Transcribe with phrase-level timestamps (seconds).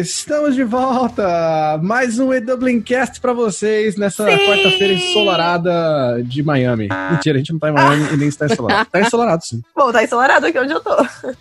[0.00, 1.78] Estamos de volta!
[1.82, 6.88] Mais um E-Dublincast pra vocês nessa quarta-feira ensolarada de Miami.
[7.10, 8.88] Mentira, a gente não tá em Miami e nem está ensolarado.
[8.90, 9.62] Tá ensolarado, sim.
[9.76, 10.96] Bom, tá ensolarado aqui onde eu tô.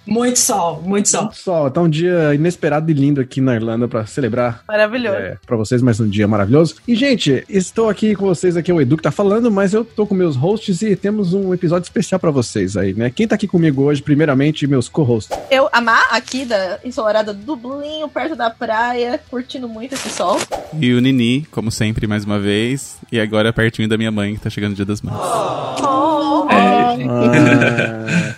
[0.05, 1.23] Muito sol, muito sol.
[1.23, 1.71] Muito sol.
[1.71, 4.63] Tá um dia inesperado e lindo aqui na Irlanda pra celebrar.
[4.67, 5.17] Maravilhoso.
[5.17, 6.75] É, pra vocês, mais um dia maravilhoso.
[6.87, 9.85] E, gente, estou aqui com vocês, aqui é o Edu que tá falando, mas eu
[9.85, 13.09] tô com meus hosts e temos um episódio especial pra vocês aí, né?
[13.09, 15.37] Quem tá aqui comigo hoje, primeiramente, meus co-hosts.
[15.49, 20.39] Eu, a Má, aqui da ensolarada do Dublinho, perto da praia, curtindo muito esse sol.
[20.79, 22.97] E o Nini, como sempre, mais uma vez.
[23.11, 25.15] E agora pertinho da minha mãe, que tá chegando o dia das mães.
[25.17, 26.95] Oh, Ah,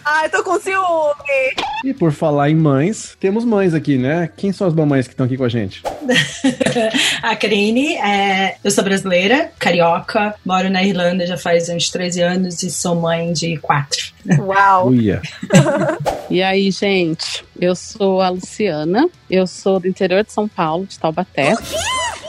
[0.06, 1.54] Ai, tô com ciúme.
[1.84, 4.30] e por falar em mães, temos mães aqui, né?
[4.38, 5.82] Quem são as mamães que estão aqui com a gente?
[7.22, 12.64] A Karine, é, eu sou brasileira, carioca, moro na Irlanda já faz uns 13 anos
[12.64, 14.00] e sou mãe de quatro.
[14.40, 14.92] Uau.
[16.30, 20.98] E aí, gente, eu sou a Luciana, eu sou do interior de São Paulo, de
[21.00, 21.54] Taubaté.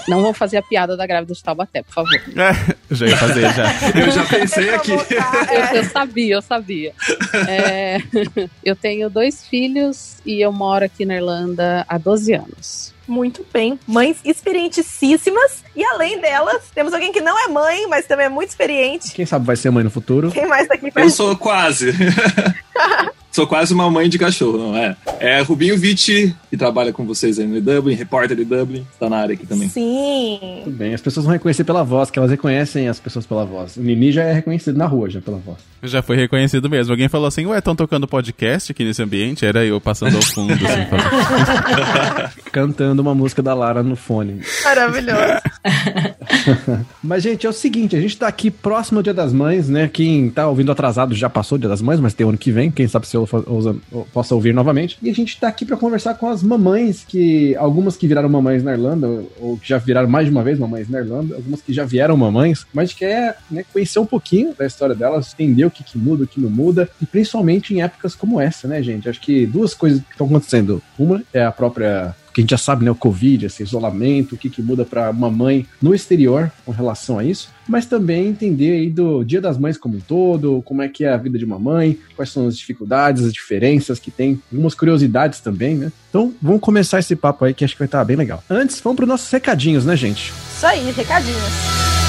[0.06, 2.14] Não vou fazer a piada da grávida de Taubaté, por favor.
[2.14, 3.64] É, já ia fazer, já.
[3.98, 4.92] Eu já pensei aqui.
[4.92, 6.92] Eu, eu sabia, eu sabia.
[7.48, 7.98] É,
[8.62, 12.94] eu tenho dois filhos e eu moro aqui na Irlanda há 12 anos.
[13.06, 13.78] Muito bem.
[13.86, 15.64] Mães experientíssimas.
[15.76, 19.12] E além delas, temos alguém que não é mãe, mas também é muito experiente.
[19.12, 20.30] Quem sabe vai ser mãe no futuro.
[20.30, 21.92] Quem mais tá aqui pra Eu sou quase.
[23.34, 24.96] sou quase uma mãe de cachorro, não é?
[25.18, 29.16] É Rubinho Vitti, que trabalha com vocês aí no Dublin, repórter de Dublin, tá na
[29.16, 29.68] área aqui também.
[29.68, 30.60] Sim.
[30.62, 33.76] Tudo bem, as pessoas vão reconhecer pela voz, que elas reconhecem as pessoas pela voz.
[33.76, 35.58] O Nini já é reconhecido na rua, já pela voz.
[35.82, 36.92] Já foi reconhecido mesmo.
[36.92, 39.44] Alguém falou assim, ué, estão tocando podcast aqui nesse ambiente?
[39.44, 42.30] Era eu passando ao fundo, assim, falando.
[42.52, 44.40] Cantando uma música da Lara no fone.
[44.62, 45.42] Maravilhoso.
[47.02, 49.90] Mas, gente, é o seguinte, a gente tá aqui próximo ao Dia das Mães, né?
[49.92, 52.70] Quem tá ouvindo atrasado já passou o Dia das Mães, mas tem ano que vem,
[52.70, 53.23] quem sabe se eu
[53.92, 54.98] ou possa ouvir novamente.
[55.02, 58.62] E a gente tá aqui pra conversar com as mamães, que algumas que viraram mamães
[58.62, 59.06] na Irlanda,
[59.40, 62.16] ou- que já viraram mais de uma vez mamães na Irlanda, algumas que já vieram
[62.16, 66.24] mamães, mas quer né, conhecer um pouquinho da história delas, entender o que, que muda,
[66.24, 69.08] o que não muda, e principalmente em épocas como essa, né, gente?
[69.08, 70.82] Acho que duas coisas que estão acontecendo.
[70.98, 74.38] Uma é a própria que a gente já sabe, né, o Covid, esse isolamento, o
[74.38, 78.72] que, que muda para uma mãe no exterior com relação a isso, mas também entender
[78.72, 81.44] aí do Dia das Mães como um todo, como é que é a vida de
[81.44, 85.92] uma mãe, quais são as dificuldades, as diferenças que tem, algumas curiosidades também, né?
[86.10, 88.42] Então, vamos começar esse papo aí que acho que vai estar bem legal.
[88.50, 90.32] Antes, vamos para nossos recadinhos, né, gente?
[90.56, 92.03] Isso aí, recadinhos.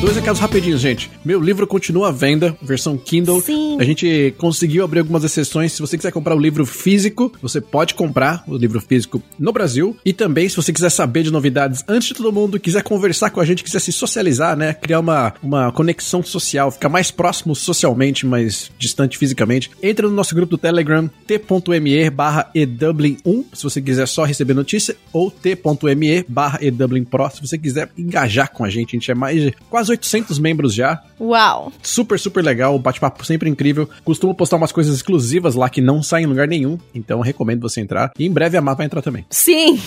[0.00, 1.10] Dois recados rapidinhos, gente.
[1.24, 3.40] Meu livro continua à venda, versão Kindle.
[3.40, 3.78] Sim.
[3.80, 5.72] A gente conseguiu abrir algumas exceções.
[5.72, 9.96] Se você quiser comprar o livro físico, você pode comprar o livro físico no Brasil.
[10.04, 13.40] E também, se você quiser saber de novidades antes de todo mundo, quiser conversar com
[13.40, 14.72] a gente, quiser se socializar, né?
[14.72, 20.32] Criar uma, uma conexão social, ficar mais próximo socialmente, mais distante fisicamente, entra no nosso
[20.32, 26.60] grupo do Telegram, t.me barra edublin1, se você quiser só receber notícia, ou t.me barra
[26.62, 28.90] edublinpro, se você quiser engajar com a gente.
[28.90, 31.02] A gente é mais de quase 800 membros já.
[31.20, 31.72] Uau.
[31.82, 33.88] Super, super legal, o bate-papo sempre incrível.
[34.04, 37.80] Costumo postar umas coisas exclusivas lá que não saem em lugar nenhum, então recomendo você
[37.80, 38.12] entrar.
[38.18, 39.24] E em breve a Má vai entrar também.
[39.30, 39.78] Sim.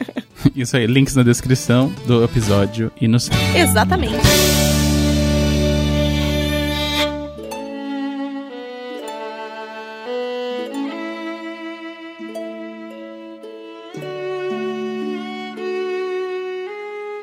[0.54, 3.56] Isso aí, links na descrição do episódio e no site.
[3.56, 4.69] Exatamente.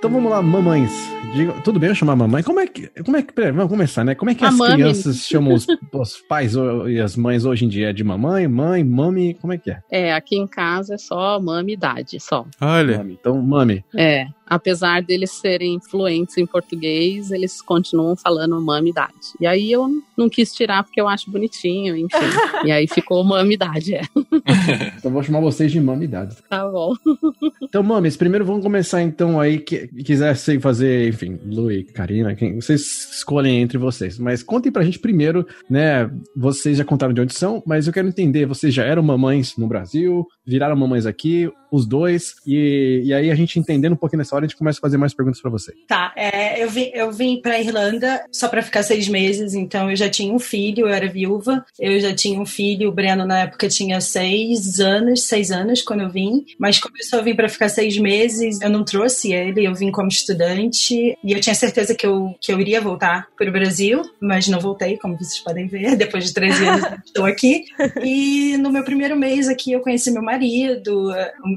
[0.08, 1.12] Então vamos lá, mamães.
[1.34, 2.42] Diga, tudo bem eu chamar mamãe?
[2.42, 2.88] Como é que.
[3.04, 3.34] Como é que.
[3.34, 4.16] Peraí, vamos começar, né?
[4.16, 4.76] Como é que as Mamãe.
[4.78, 7.90] crianças chamam os, os pais ou- e as mães hoje em dia?
[7.90, 9.34] É de mamãe, mãe, mami?
[9.34, 9.82] Como é que é?
[9.92, 12.46] É, aqui em casa é só mami idade, só.
[12.62, 13.18] Olha, Mami.
[13.20, 13.84] Então, mami.
[13.94, 19.14] É, apesar deles serem fluentes em português, eles continuam falando mami idade.
[19.40, 19.88] E aí eu
[20.18, 22.18] não quis tirar porque eu acho bonitinho, enfim.
[22.66, 24.02] e aí ficou mami idade, é.
[24.98, 26.38] Então vou chamar vocês de mami idade.
[26.50, 26.94] Tá bom.
[27.70, 32.56] Então, mames, primeiro vamos começar então aí, que quiser fazer, enfim, Lu e Karina, quem,
[32.56, 34.18] vocês escolhem entre vocês.
[34.18, 38.08] Mas contem pra gente primeiro, né, vocês já contaram de onde são, mas eu quero
[38.08, 43.32] entender, vocês já eram mamães no Brasil, viraram mamães aqui, os dois, e, e aí
[43.32, 45.52] a gente entendendo um pouquinho nessa hora, a gente começa a fazer mais perguntas pra
[45.52, 45.74] você.
[45.88, 49.96] Tá, é, eu vim, eu vim pra Irlanda só pra ficar seis meses, então eu
[49.96, 53.40] já tinha um filho, eu era viúva, eu já tinha um filho, o Breno na
[53.40, 57.50] época tinha seis anos, seis anos quando eu vim, mas como eu só vim pra
[57.50, 61.96] ficar seis meses, eu não trouxe ele, eu vim como estudante, e eu tinha certeza
[61.96, 65.96] que eu, que eu iria voltar pro Brasil, mas não voltei, como vocês podem ver,
[65.98, 67.66] depois de 13 anos estou aqui,
[68.04, 71.12] e no meu primeiro mês aqui eu conheci meu marido,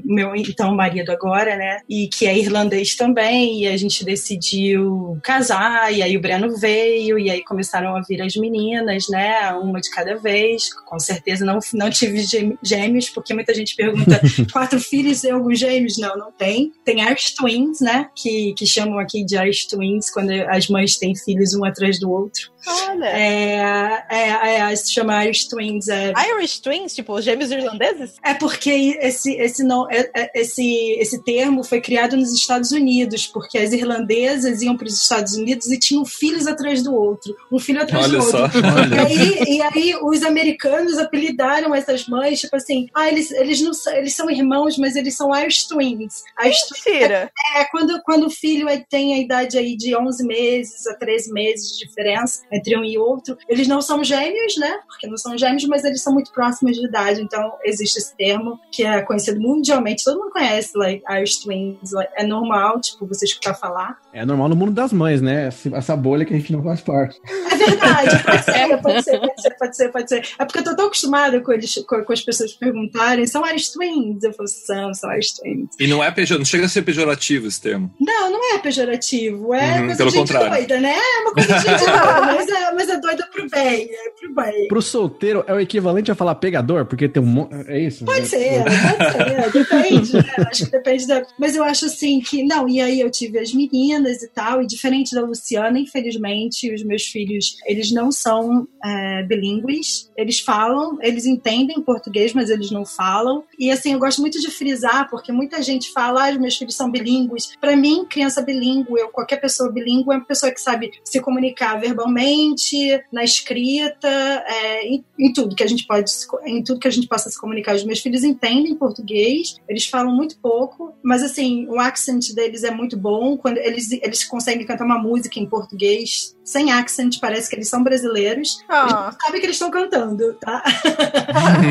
[0.04, 1.80] meu então marido agora, né?
[1.88, 7.18] E que é irlandês também, e a gente decidiu casar, e aí o Breno veio,
[7.18, 9.52] e aí começaram a vir as meninas, né?
[9.54, 10.72] Uma de cada vez.
[10.84, 12.24] Com certeza não, não tive
[12.62, 14.20] gêmeos, porque muita gente pergunta:
[14.52, 15.98] quatro filhos e alguns gêmeos?
[15.98, 16.72] Não, não tem.
[16.84, 18.08] Tem Irish Twins, né?
[18.14, 22.10] Que, que chamam aqui de Irish Twins, quando as mães têm filhos um atrás do
[22.10, 22.50] outro.
[22.66, 23.06] Olha.
[23.06, 25.88] É, é, é, se chama Irish Twins.
[25.88, 28.14] É, Irish Twins, tipo, gêmeos irlandeses?
[28.22, 33.26] é porque esse, esse, não, é- é- esse, esse termo foi criado nos Estados Unidos,
[33.26, 37.34] porque as irlandesas iam para os Estados Unidos e tinham filhos atrás do outro.
[37.50, 38.38] Um filho atrás Olha do outro.
[38.38, 38.48] só.
[38.48, 43.72] E aí, e aí os americanos apelidaram essas mães, tipo assim, ah, eles, eles não
[43.74, 46.22] são, eles são irmãos, mas eles são Irish Twins.
[46.44, 47.30] Irish Twins Mentira.
[47.56, 51.32] é quando, quando o filho é- tem a idade aí de 11 meses a 13
[51.32, 54.80] meses de diferença entre um e outro, eles não são gêmeos, né?
[54.86, 57.22] Porque não são gêmeos, mas eles são muito próximos de idade.
[57.22, 60.04] Então, existe esse termo que é conhecido mundialmente.
[60.04, 61.92] Todo mundo conhece, like, Irish Twins.
[61.92, 63.98] like, é normal, tipo, você escutar falar.
[64.12, 65.48] É normal no mundo das mães, né?
[65.74, 67.20] Essa- bolha que a gente não faz parte.
[67.50, 70.22] É verdade, pode ser, pode ser, pode ser, pode ser, pode ser.
[70.38, 73.70] É porque eu tô tão acostumada com, eles, com, com as pessoas perguntarem, são Irish
[73.72, 74.22] Twins?
[74.22, 75.68] Eu falo, são, são Irish Twins.
[75.78, 77.90] E não é pejor, não chega a ser pejorativo esse termo.
[78.00, 80.56] Não, não é pejorativo, é Uhum, coisa pelo de gente contrário.
[80.56, 80.94] doida, né?
[80.96, 84.34] É uma coisa de gente doida, mas é, mas é doida pro bem, é pro
[84.34, 84.68] bem.
[84.68, 87.54] Pro solteiro é o equivalente a falar pegador, porque tem um monte.
[87.68, 88.04] É isso?
[88.04, 90.34] Pode ser, pode ser, depende, né?
[90.50, 91.22] Acho que depende da.
[91.38, 92.42] Mas eu acho assim que.
[92.42, 96.82] Não, e aí eu tive as meninas e tal, e diferente da Luciana, infelizmente, os
[96.82, 100.10] meus filhos, eles não são é, bilíngues.
[100.16, 103.44] Eles falam, eles entendem português, mas eles não falam.
[103.58, 106.74] E assim, eu gosto muito de frisar, porque muita gente fala, ah, os meus filhos
[106.74, 107.56] são bilíngues.
[107.60, 111.80] Pra mim, criança bilíngue, eu, qualquer pessoa bilíngue é uma pessoa que sabe se comunicar
[111.80, 116.10] verbalmente, na escrita, é, em, em tudo que a gente pode,
[116.44, 117.74] em tudo que a gente possa se comunicar.
[117.74, 122.70] Os meus filhos entendem português, eles falam muito pouco, mas assim, o accent deles é
[122.70, 123.36] muito bom.
[123.36, 127.82] Quando eles, eles conseguem cantar uma música em português sem accent, parece que eles são
[127.82, 128.58] brasileiros.
[128.58, 130.62] Eles Ah, não sabem que eles estão cantando, tá?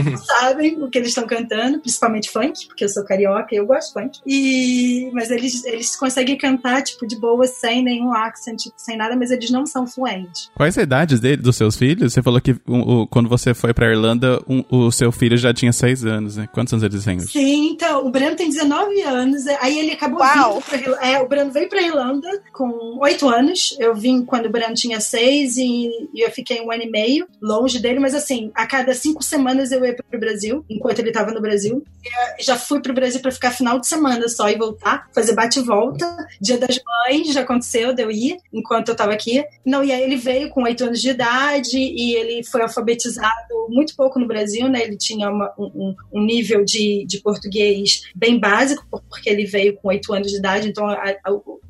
[0.03, 3.65] não sabem o que eles estão cantando, principalmente funk, porque eu sou carioca e eu
[3.65, 4.19] gosto de funk.
[4.25, 9.31] E, mas eles, eles conseguem cantar, tipo, de boa, sem nenhum accent, sem nada, mas
[9.31, 10.49] eles não são fluentes.
[10.55, 12.13] Quais a idades dele, dos seus filhos?
[12.13, 15.53] Você falou que o- o- quando você foi pra Irlanda, um- o seu filho já
[15.53, 16.47] tinha seis anos, né?
[16.53, 17.27] Quantos anos eles têm hoje?
[17.31, 20.53] Sim, então, o Breno tem 19 anos, aí ele acabou Uau.
[20.55, 21.05] vindo pra Irlanda.
[21.05, 23.75] É, o Breno veio pra Irlanda com 8 anos.
[23.79, 27.27] Eu vim quando o Breno tinha 6 e, e eu fiquei um ano e meio
[27.42, 31.31] longe dele, mas assim, a cada cinco semanas eu ia pro Brasil, enquanto ele tava
[31.31, 31.83] no Brasil.
[32.06, 35.60] Eh, já fui pro Brasil pra ficar final de semana só e voltar, fazer bate
[35.60, 36.06] e volta.
[36.42, 39.44] Dia das Mães já aconteceu de eu ir enquanto eu tava aqui.
[39.66, 43.95] Não, e aí ele veio com 8 anos de idade e ele foi alfabetizado muito
[43.95, 44.81] pouco no Brasil, né?
[44.83, 49.88] Ele tinha uma- um, um- nível de, de português bem básico, porque ele veio com
[49.89, 51.15] 8 anos de idade, então a, a-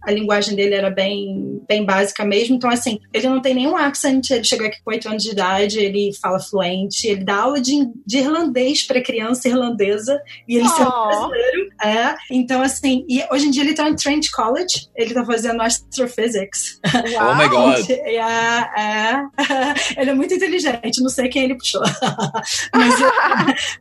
[0.04, 2.56] a linguagem dele era bem, bem básica mesmo.
[2.56, 5.80] Então, assim, ele não tem nenhum accent, ele chegou aqui com 8 anos de idade,
[5.80, 7.75] ele fala fluente, ele dá aula de,
[8.06, 11.07] de irlandês para criança irlandesa, e ele Oh.
[11.07, 11.69] brasileiro.
[11.83, 15.62] É, então, assim, e hoje em dia ele tá no Trent College, ele tá fazendo
[15.62, 16.80] astrophysics.
[16.86, 17.89] Oh my god.
[18.00, 19.24] É, é.
[19.97, 21.81] Ele é muito inteligente, não sei quem ele puxou.
[22.74, 22.95] mas,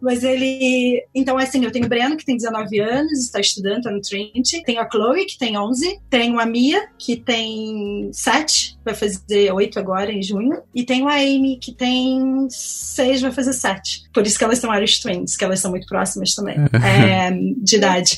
[0.00, 1.02] mas ele.
[1.14, 4.62] Então, assim, eu tenho o Breno, que tem 19 anos, está estudando, tá no Trent.
[4.64, 6.00] Tenho a Chloe, que tem 11.
[6.08, 10.62] Tenho a Mia, que tem 7, vai fazer 8 agora, em junho.
[10.74, 14.04] E tenho a Amy, que tem 6, vai fazer 7.
[14.12, 17.30] Por isso que elas são Irish Twins, que elas são muito próximas também, é,
[17.62, 18.14] de idade.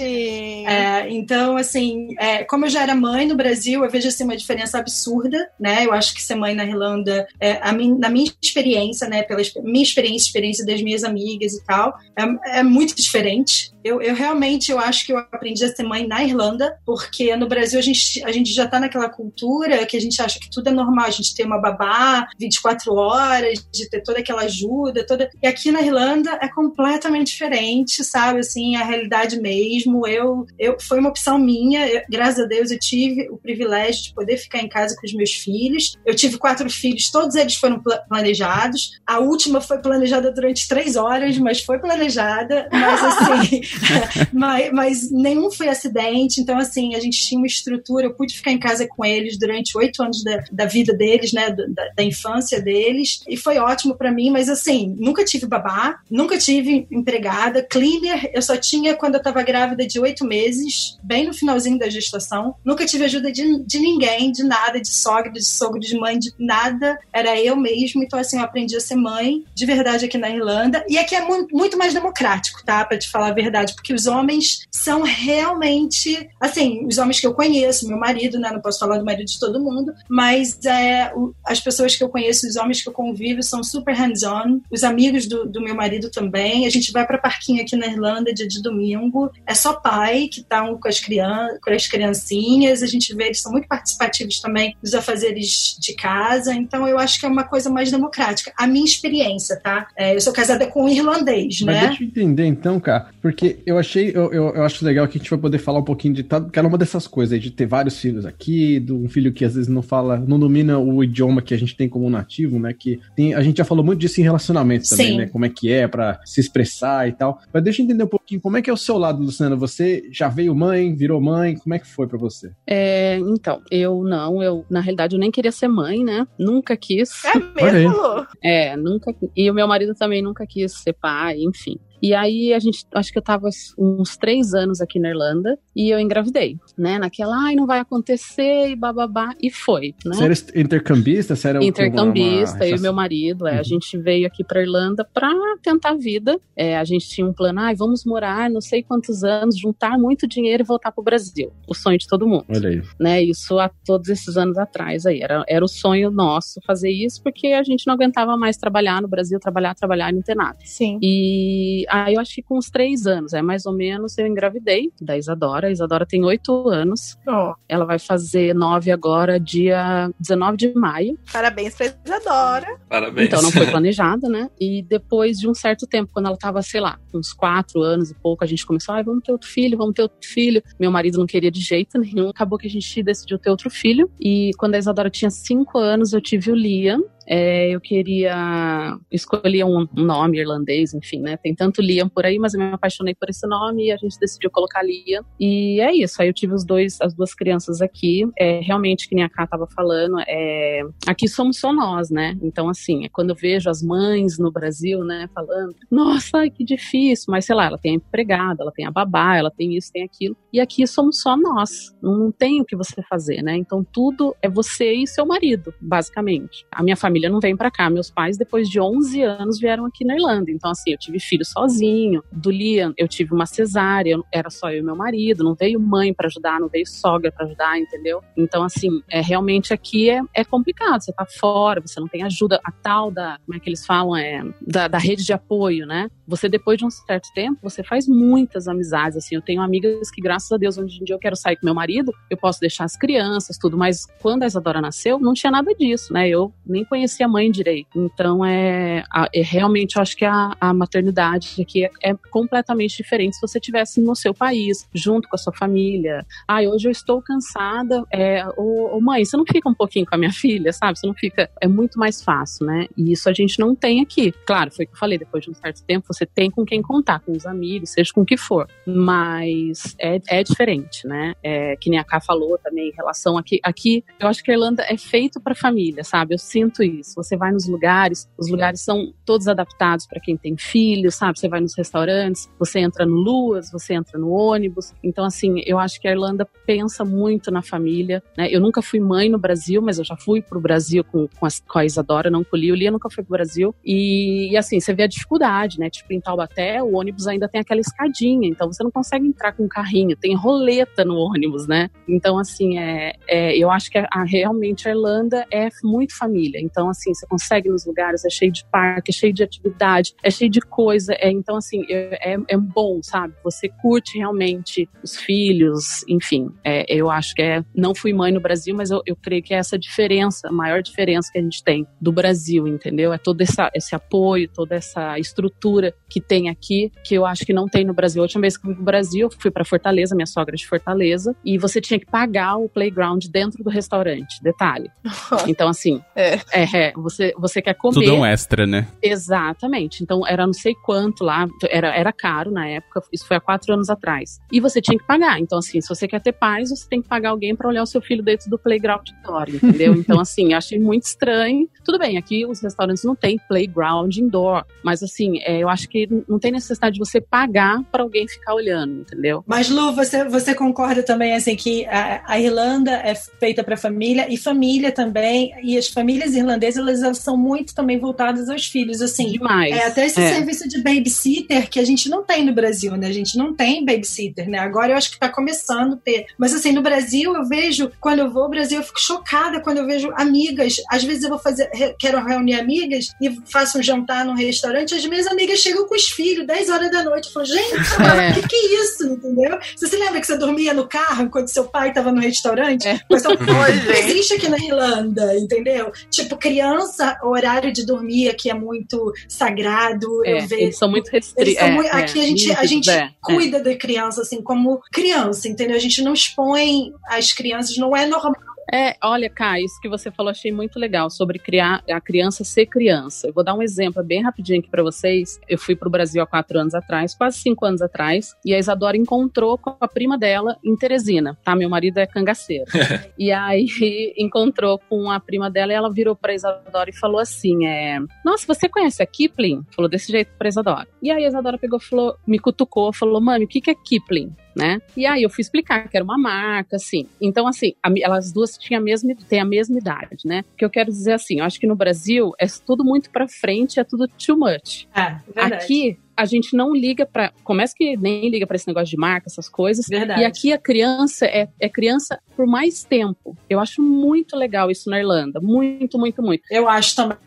[0.67, 4.37] É, então, assim, é, como eu já era mãe no Brasil, eu vejo assim, uma
[4.37, 5.85] diferença absurda, né?
[5.85, 9.23] Eu acho que ser mãe na Irlanda, é, a min- na minha experiência, né?
[9.23, 13.73] Pela minha experiência, experiência das minhas amigas e tal, é, é muito diferente.
[13.83, 17.49] Eu, eu realmente eu acho que eu aprendi a ser mãe na Irlanda, porque no
[17.49, 20.69] Brasil a gente, a gente já tá naquela cultura que a gente acha que tudo
[20.69, 25.31] é normal, a gente ter uma babá 24 horas, de ter toda aquela ajuda, toda.
[25.43, 28.41] E aqui na Irlanda é completamente diferente, sabe?
[28.41, 30.07] Assim, a realidade mesmo.
[30.07, 34.15] Eu, eu foi uma opção minha, eu- graças a Deus eu tive o privilégio de
[34.15, 35.97] poder ficar em casa com os meus filhos.
[36.05, 38.91] Eu tive quatro filhos, todos eles foram pla- planejados.
[39.07, 42.69] A última foi planejada durante três horas, mas foi planejada.
[42.71, 43.61] Mas assim,
[44.33, 46.41] mas, mas nenhum foi acidente.
[46.41, 48.07] Então, assim, a gente tinha uma estrutura.
[48.07, 51.50] Eu pude ficar em casa com eles durante oito anos da, da vida deles, né?
[51.50, 53.21] Da, da infância deles.
[53.29, 57.62] E foi ótimo pra mim, mas assim, nunca tive babá, nunca tive empregada.
[57.62, 61.89] Cleaner, eu só tinha quando eu tava grávida de oito meses, bem no finalzinho da
[61.89, 62.55] gestação.
[62.65, 66.33] Nunca tive ajuda de, de ninguém, de nada, de sogra, de sogro, de mãe, de
[66.39, 66.99] nada.
[67.12, 68.03] Era eu mesmo.
[68.03, 70.85] Então, assim, eu aprendi a ser mãe de verdade aqui na Irlanda.
[70.89, 72.85] E aqui é muito mais democrático, tá?
[72.85, 73.60] Pra te falar a verdade.
[73.61, 78.50] Responsabilidade, porque os homens são realmente, assim, os homens que eu conheço, meu marido, né,
[78.50, 81.12] não posso falar do marido de todo mundo, mas é,
[81.47, 85.26] as pessoas que eu conheço, os homens que eu convivo, são super hands-on, os amigos
[85.26, 86.67] do, do, meu marido também.
[86.67, 90.43] A gente vai para parquinho aqui na Irlanda dia de domingo, é só pai que
[90.43, 94.76] tá com as, crian com as criancinhas, a gente vê, eles são muito participativos também
[94.83, 98.52] dos afazeres de casa, então eu acho que é uma coisa mais democrática.
[98.57, 99.88] A minha experiência, tá?
[99.97, 101.87] É, eu sou casada com um irlandês, Mas né?
[101.88, 105.21] deixa eu entender então, cara, porque eu achei, eu, eu, eu acho legal que a
[105.21, 107.99] gente vai poder falar um pouquinho de cada uma dessas coisas aí, de ter vários
[107.99, 111.54] filhos aqui, de um filho que às vezes não fala, não domina o idioma que
[111.54, 112.75] a gente tem como nativo, né?
[112.78, 115.16] Que tem, a gente já falou muito disso em relacionamento também, Sim.
[115.19, 115.26] né?
[115.26, 117.40] Como é que é pra se expressar e tal.
[117.52, 119.57] Mas deixa eu entender um pouquinho como é que é o seu lado, Luciana.
[119.57, 122.50] Você já veio mãe, virou mãe, como é que foi pra você?
[122.66, 126.26] É, então, eu não, eu, na realidade, eu nem queria ser mãe, né?
[126.38, 127.11] Nunca quis.
[127.25, 128.00] É mesmo?
[128.42, 129.14] É, nunca.
[129.37, 131.78] E o meu marido também nunca quis ser pai, enfim.
[132.02, 135.90] E aí a gente, acho que eu tava uns três anos aqui na Irlanda e
[135.90, 136.99] eu engravidei, né?
[136.99, 140.14] Naquela, ai, não vai acontecer e bababá, e foi, né?
[140.14, 141.37] Você era intercambista?
[141.37, 141.64] Você era?
[141.64, 143.59] Intercambista, Uma- eu e meu marido, é, Uhum.
[143.61, 145.30] a gente veio aqui pra Irlanda pra
[145.62, 146.38] tentar a vida.
[146.57, 150.26] É, a gente tinha um plano, ai, vamos morar não sei quantos anos, juntar muito
[150.26, 151.52] dinheiro e voltar pro Brasil.
[151.69, 152.83] O sonho de todo mundo Olha aí.
[152.99, 153.23] né?
[153.23, 155.21] Isso há todos esses anos atrás aí.
[155.21, 159.09] Era, era o sonho nosso fazer isso, porque a gente não aguentava mais trabalhar no
[159.09, 160.59] Brasil, trabalhar, trabalhar e não ter nada.
[160.64, 160.99] Sim.
[161.02, 164.91] E aí eu acho que com uns três anos, é mais ou menos, eu engravidei
[165.01, 165.69] da Isadora.
[165.69, 167.17] A Isadora tem oito anos.
[167.27, 171.19] Ó, Ela vai fazer nove agora, dia 19 de maio.
[171.33, 172.79] parabéns pra Isadora.
[172.89, 173.29] Parabéns.
[173.29, 174.49] Então não foi planejada, né?
[174.61, 178.15] E depois de um certo tempo, quando ela tava, sei lá, uns quatro anos e
[178.15, 180.63] pouco, a gente começou, ai, vamos ter outro filho, vamos ter outro filho.
[180.79, 182.29] Meu marido não queria de jeito nenhum.
[182.29, 184.11] Acabou que a gente decidiu ter outro filho.
[184.21, 187.03] E quando a Isadora tinha cinco anos, eu tive o Liam.
[187.31, 191.37] É, eu queria escolher um nome irlandês, enfim, né?
[191.37, 194.19] Tem tanto Liam por aí, mas eu me apaixonei por esse nome e a gente
[194.19, 195.25] decidiu colocar Liam.
[195.39, 196.21] E é isso.
[196.21, 198.29] Aí eu tive os dois, as duas crianças aqui.
[198.37, 202.37] É, realmente, que nem a Ká tava falando, é, aqui somos só nós, né?
[202.43, 207.27] Então, assim, é quando eu vejo as mães no Brasil, né, falando, nossa, que difícil,
[207.29, 210.03] mas sei lá, ela tem a empregada, ela tem a babá, ela tem isso, tem
[210.03, 210.37] aquilo.
[210.53, 211.95] E aqui somos só nós.
[212.03, 213.57] Não tem o que você fazer, né?
[213.57, 216.67] Então, tudo é você e seu marido, basicamente.
[216.73, 217.91] A minha família não vem pra cá.
[217.91, 220.50] Meus pais, depois de 11 anos, vieram aqui na Irlanda.
[220.50, 222.23] Então, assim, eu tive filho sozinho.
[222.31, 225.45] Do Liam, eu tive uma cesárea, era só eu e meu marido.
[225.45, 228.23] Não veio mãe pra ajudar, não veio sogra pra ajudar, entendeu?
[228.37, 231.03] Então, assim, é realmente aqui é, é complicado.
[231.03, 232.61] Você tá fora, você não tem ajuda.
[232.65, 234.17] A tal da, como é que eles falam?
[234.17, 236.09] É, da, da rede de apoio, né?
[236.27, 239.35] Você, depois de um certo tempo, você faz muitas amizades, assim.
[239.35, 241.75] Eu tenho amigas que, graças a Deus, hoje em dia eu quero sair com meu
[241.75, 243.77] marido, eu posso deixar as crianças, tudo.
[243.77, 246.29] Mas quando a Isadora nasceu, não tinha nada disso, né?
[246.29, 247.88] Eu nem conhecia a mãe direito.
[247.95, 249.02] Então, é,
[249.33, 253.59] é realmente, eu acho que a, a maternidade aqui é, é completamente diferente se você
[253.59, 256.25] estivesse no seu país, junto com a sua família.
[256.47, 258.05] Ai, hoje eu estou cansada.
[258.12, 260.99] É, ô, ô, mãe, você não fica um pouquinho com a minha filha, sabe?
[260.99, 261.50] Você não fica.
[261.61, 262.87] É muito mais fácil, né?
[262.97, 264.33] E isso a gente não tem aqui.
[264.47, 266.83] Claro, foi o que eu falei, depois de um certo tempo, você tem com quem
[266.83, 268.69] contar, com os amigos, seja com o que for.
[268.87, 271.35] Mas é, é diferente, né?
[271.43, 273.61] É, que nem a Ká falou também em relação aqui.
[273.62, 276.35] Aqui, eu acho que a Irlanda é feito para família, sabe?
[276.35, 277.00] Eu sinto isso.
[277.14, 281.38] Você vai nos lugares, os lugares são todos adaptados para quem tem filho, sabe?
[281.38, 284.92] Você vai nos restaurantes, você entra no Luas, você entra no ônibus.
[285.02, 288.49] Então, assim, eu acho que a Irlanda pensa muito na família, né?
[288.50, 291.49] Eu nunca fui mãe no Brasil, mas eu já fui pro Brasil com, com, a,
[291.69, 292.73] com a Isadora, não com o Lia.
[292.73, 293.75] O Lia nunca foi pro Brasil.
[293.85, 295.90] E, e, assim, você vê a dificuldade, né?
[295.90, 299.64] Tipo, em Taubaté, o ônibus ainda tem aquela escadinha, então você não consegue entrar com
[299.64, 301.90] um carrinho, tem roleta no ônibus, né?
[302.09, 306.61] Então, assim, é, é eu acho que a, a, realmente a Irlanda é muito família.
[306.61, 310.31] Então, assim, você consegue nos lugares, é cheio de parque, é cheio de atividade, é
[310.31, 311.15] cheio de coisa.
[311.15, 313.35] É, então, assim, é, é, bom, sabe?
[313.43, 316.49] Você curte realmente os filhos, enfim.
[316.65, 317.65] É, eu acho que é.
[317.75, 320.83] Não fui mãe no Brasil, mas eu, eu creio que é essa diferença, a maior
[320.83, 323.13] diferença que a gente tem do Brasil, entendeu?
[323.13, 327.53] É todo essa, esse apoio, toda essa estrutura que tem aqui, que eu acho que
[327.53, 328.23] não tem no Brasil.
[328.23, 330.59] A última vez que eu fui pro Brasil, eu fui para Fortaleza, minha sogra é
[330.59, 334.43] de Fortaleza, e você tinha que pagar o playground dentro do restaurante.
[334.43, 334.91] Detalhe.
[335.47, 336.39] Então, assim, é.
[336.53, 336.65] É,
[336.97, 337.95] você, você quer comer.
[337.95, 338.89] Tudo é um extra, né?
[339.03, 340.03] Exatamente.
[340.03, 343.73] Então, era não sei quanto lá, era, era caro na época, isso foi há quatro
[343.73, 344.41] anos atrás.
[344.53, 345.41] E você tinha que pagar.
[345.41, 347.87] Então, assim, se você quer ter paz, você tem que pagar alguém para olhar o
[347.87, 349.95] seu filho dentro do playground indoor, entendeu?
[350.11, 351.69] Então, assim, achei muito estranho.
[351.85, 356.09] Tudo bem, aqui os restaurantes não têm playground indoor, mas, assim, é, eu acho que
[356.29, 359.45] não tem necessidade de você pagar para alguém ficar olhando, entendeu?
[359.47, 364.27] Mas, Lu, você, você concorda também, assim, que a, a Irlanda é feita para família
[364.33, 369.00] e família também, e as famílias irlandesas irlandesas elas são muito também voltadas aos filhos,
[369.00, 369.33] assim.
[369.33, 369.75] Demais.
[369.75, 370.35] É, até esse É.
[370.35, 373.07] serviço de babysitter que a gente não tem no Brasil, né?
[373.09, 374.59] A gente não tem babysitter, né?
[374.59, 376.26] Agora eu acho que tá começando a ter.
[376.38, 379.79] Mas assim, no Brasil eu vejo, quando eu vou ao Brasil, eu fico chocada quando
[379.79, 380.76] eu vejo amigas.
[380.90, 385.05] Às vezes eu vou fazer, quero reunir amigas e faço um jantar num restaurante, as
[385.07, 387.26] minhas amigas chegam com os filhos, 10 horas da noite.
[387.29, 387.71] Eu falo, gente,
[388.21, 388.31] É.
[388.31, 389.05] o que, que é isso?
[389.07, 389.59] Entendeu?
[389.76, 392.87] Você se lembra que você dormia no carro enquanto seu pai tava no restaurante?
[392.88, 393.00] É.
[393.11, 394.11] Mas gente.
[394.11, 395.93] existe aqui na Irlanda, entendeu?
[396.11, 400.25] Tipo, criança, o horário de dormir aqui é muito sagrado.
[400.25, 400.62] É, eu vejo.
[400.62, 401.62] eles são muito restritos.
[401.71, 405.76] muito- aqui a gente, a gente é, cuida da criança assim como criança, entendeu?
[405.76, 408.35] A gente não expõe as crianças, não é normal.
[408.73, 412.67] É, olha, Kai, isso que você falou achei muito legal sobre criar a criança ser
[412.67, 413.27] criança.
[413.27, 415.41] Eu vou dar um exemplo bem rapidinho aqui pra vocês.
[415.49, 418.97] Eu fui pro Brasil há quatro anos atrás, quase cinco anos atrás, e a Isadora
[418.97, 421.57] encontrou com a prima dela em Teresina, tá?
[421.57, 422.65] Meu marido é cangaceiro.
[423.19, 427.67] e aí encontrou com a prima dela e ela virou pra Isadora e falou assim:
[427.67, 429.65] é, Nossa, você conhece a Kipling?
[429.75, 430.87] Falou desse jeito pra Isadora.
[431.03, 433.75] E aí a Isadora pegou, e falou, me cutucou, falou: Mami, o que, que é
[433.75, 434.33] Kipling?
[434.54, 434.80] Né?
[434.97, 437.07] E aí eu fui explicar que era uma marca, assim.
[437.21, 440.45] Então, assim, a elas duas tinham a mesma, têm a mesma idade, né?
[440.52, 443.28] O que eu quero dizer assim, eu acho que no Brasil é tudo muito pra
[443.28, 444.88] frente, é tudo too much.
[444.95, 445.16] É.
[445.37, 447.33] Aqui a gente não liga pra.
[447.43, 449.87] Começa que nem liga pra esse negócio de marca, essas coisas.
[449.89, 450.21] verdade.
[450.21, 453.37] E aqui a criança é, é criança por mais tempo.
[453.49, 455.41] Eu acho muito legal isso na Irlanda.
[455.41, 456.43] Muito, muito, muito.
[456.50, 457.19] Eu acho também.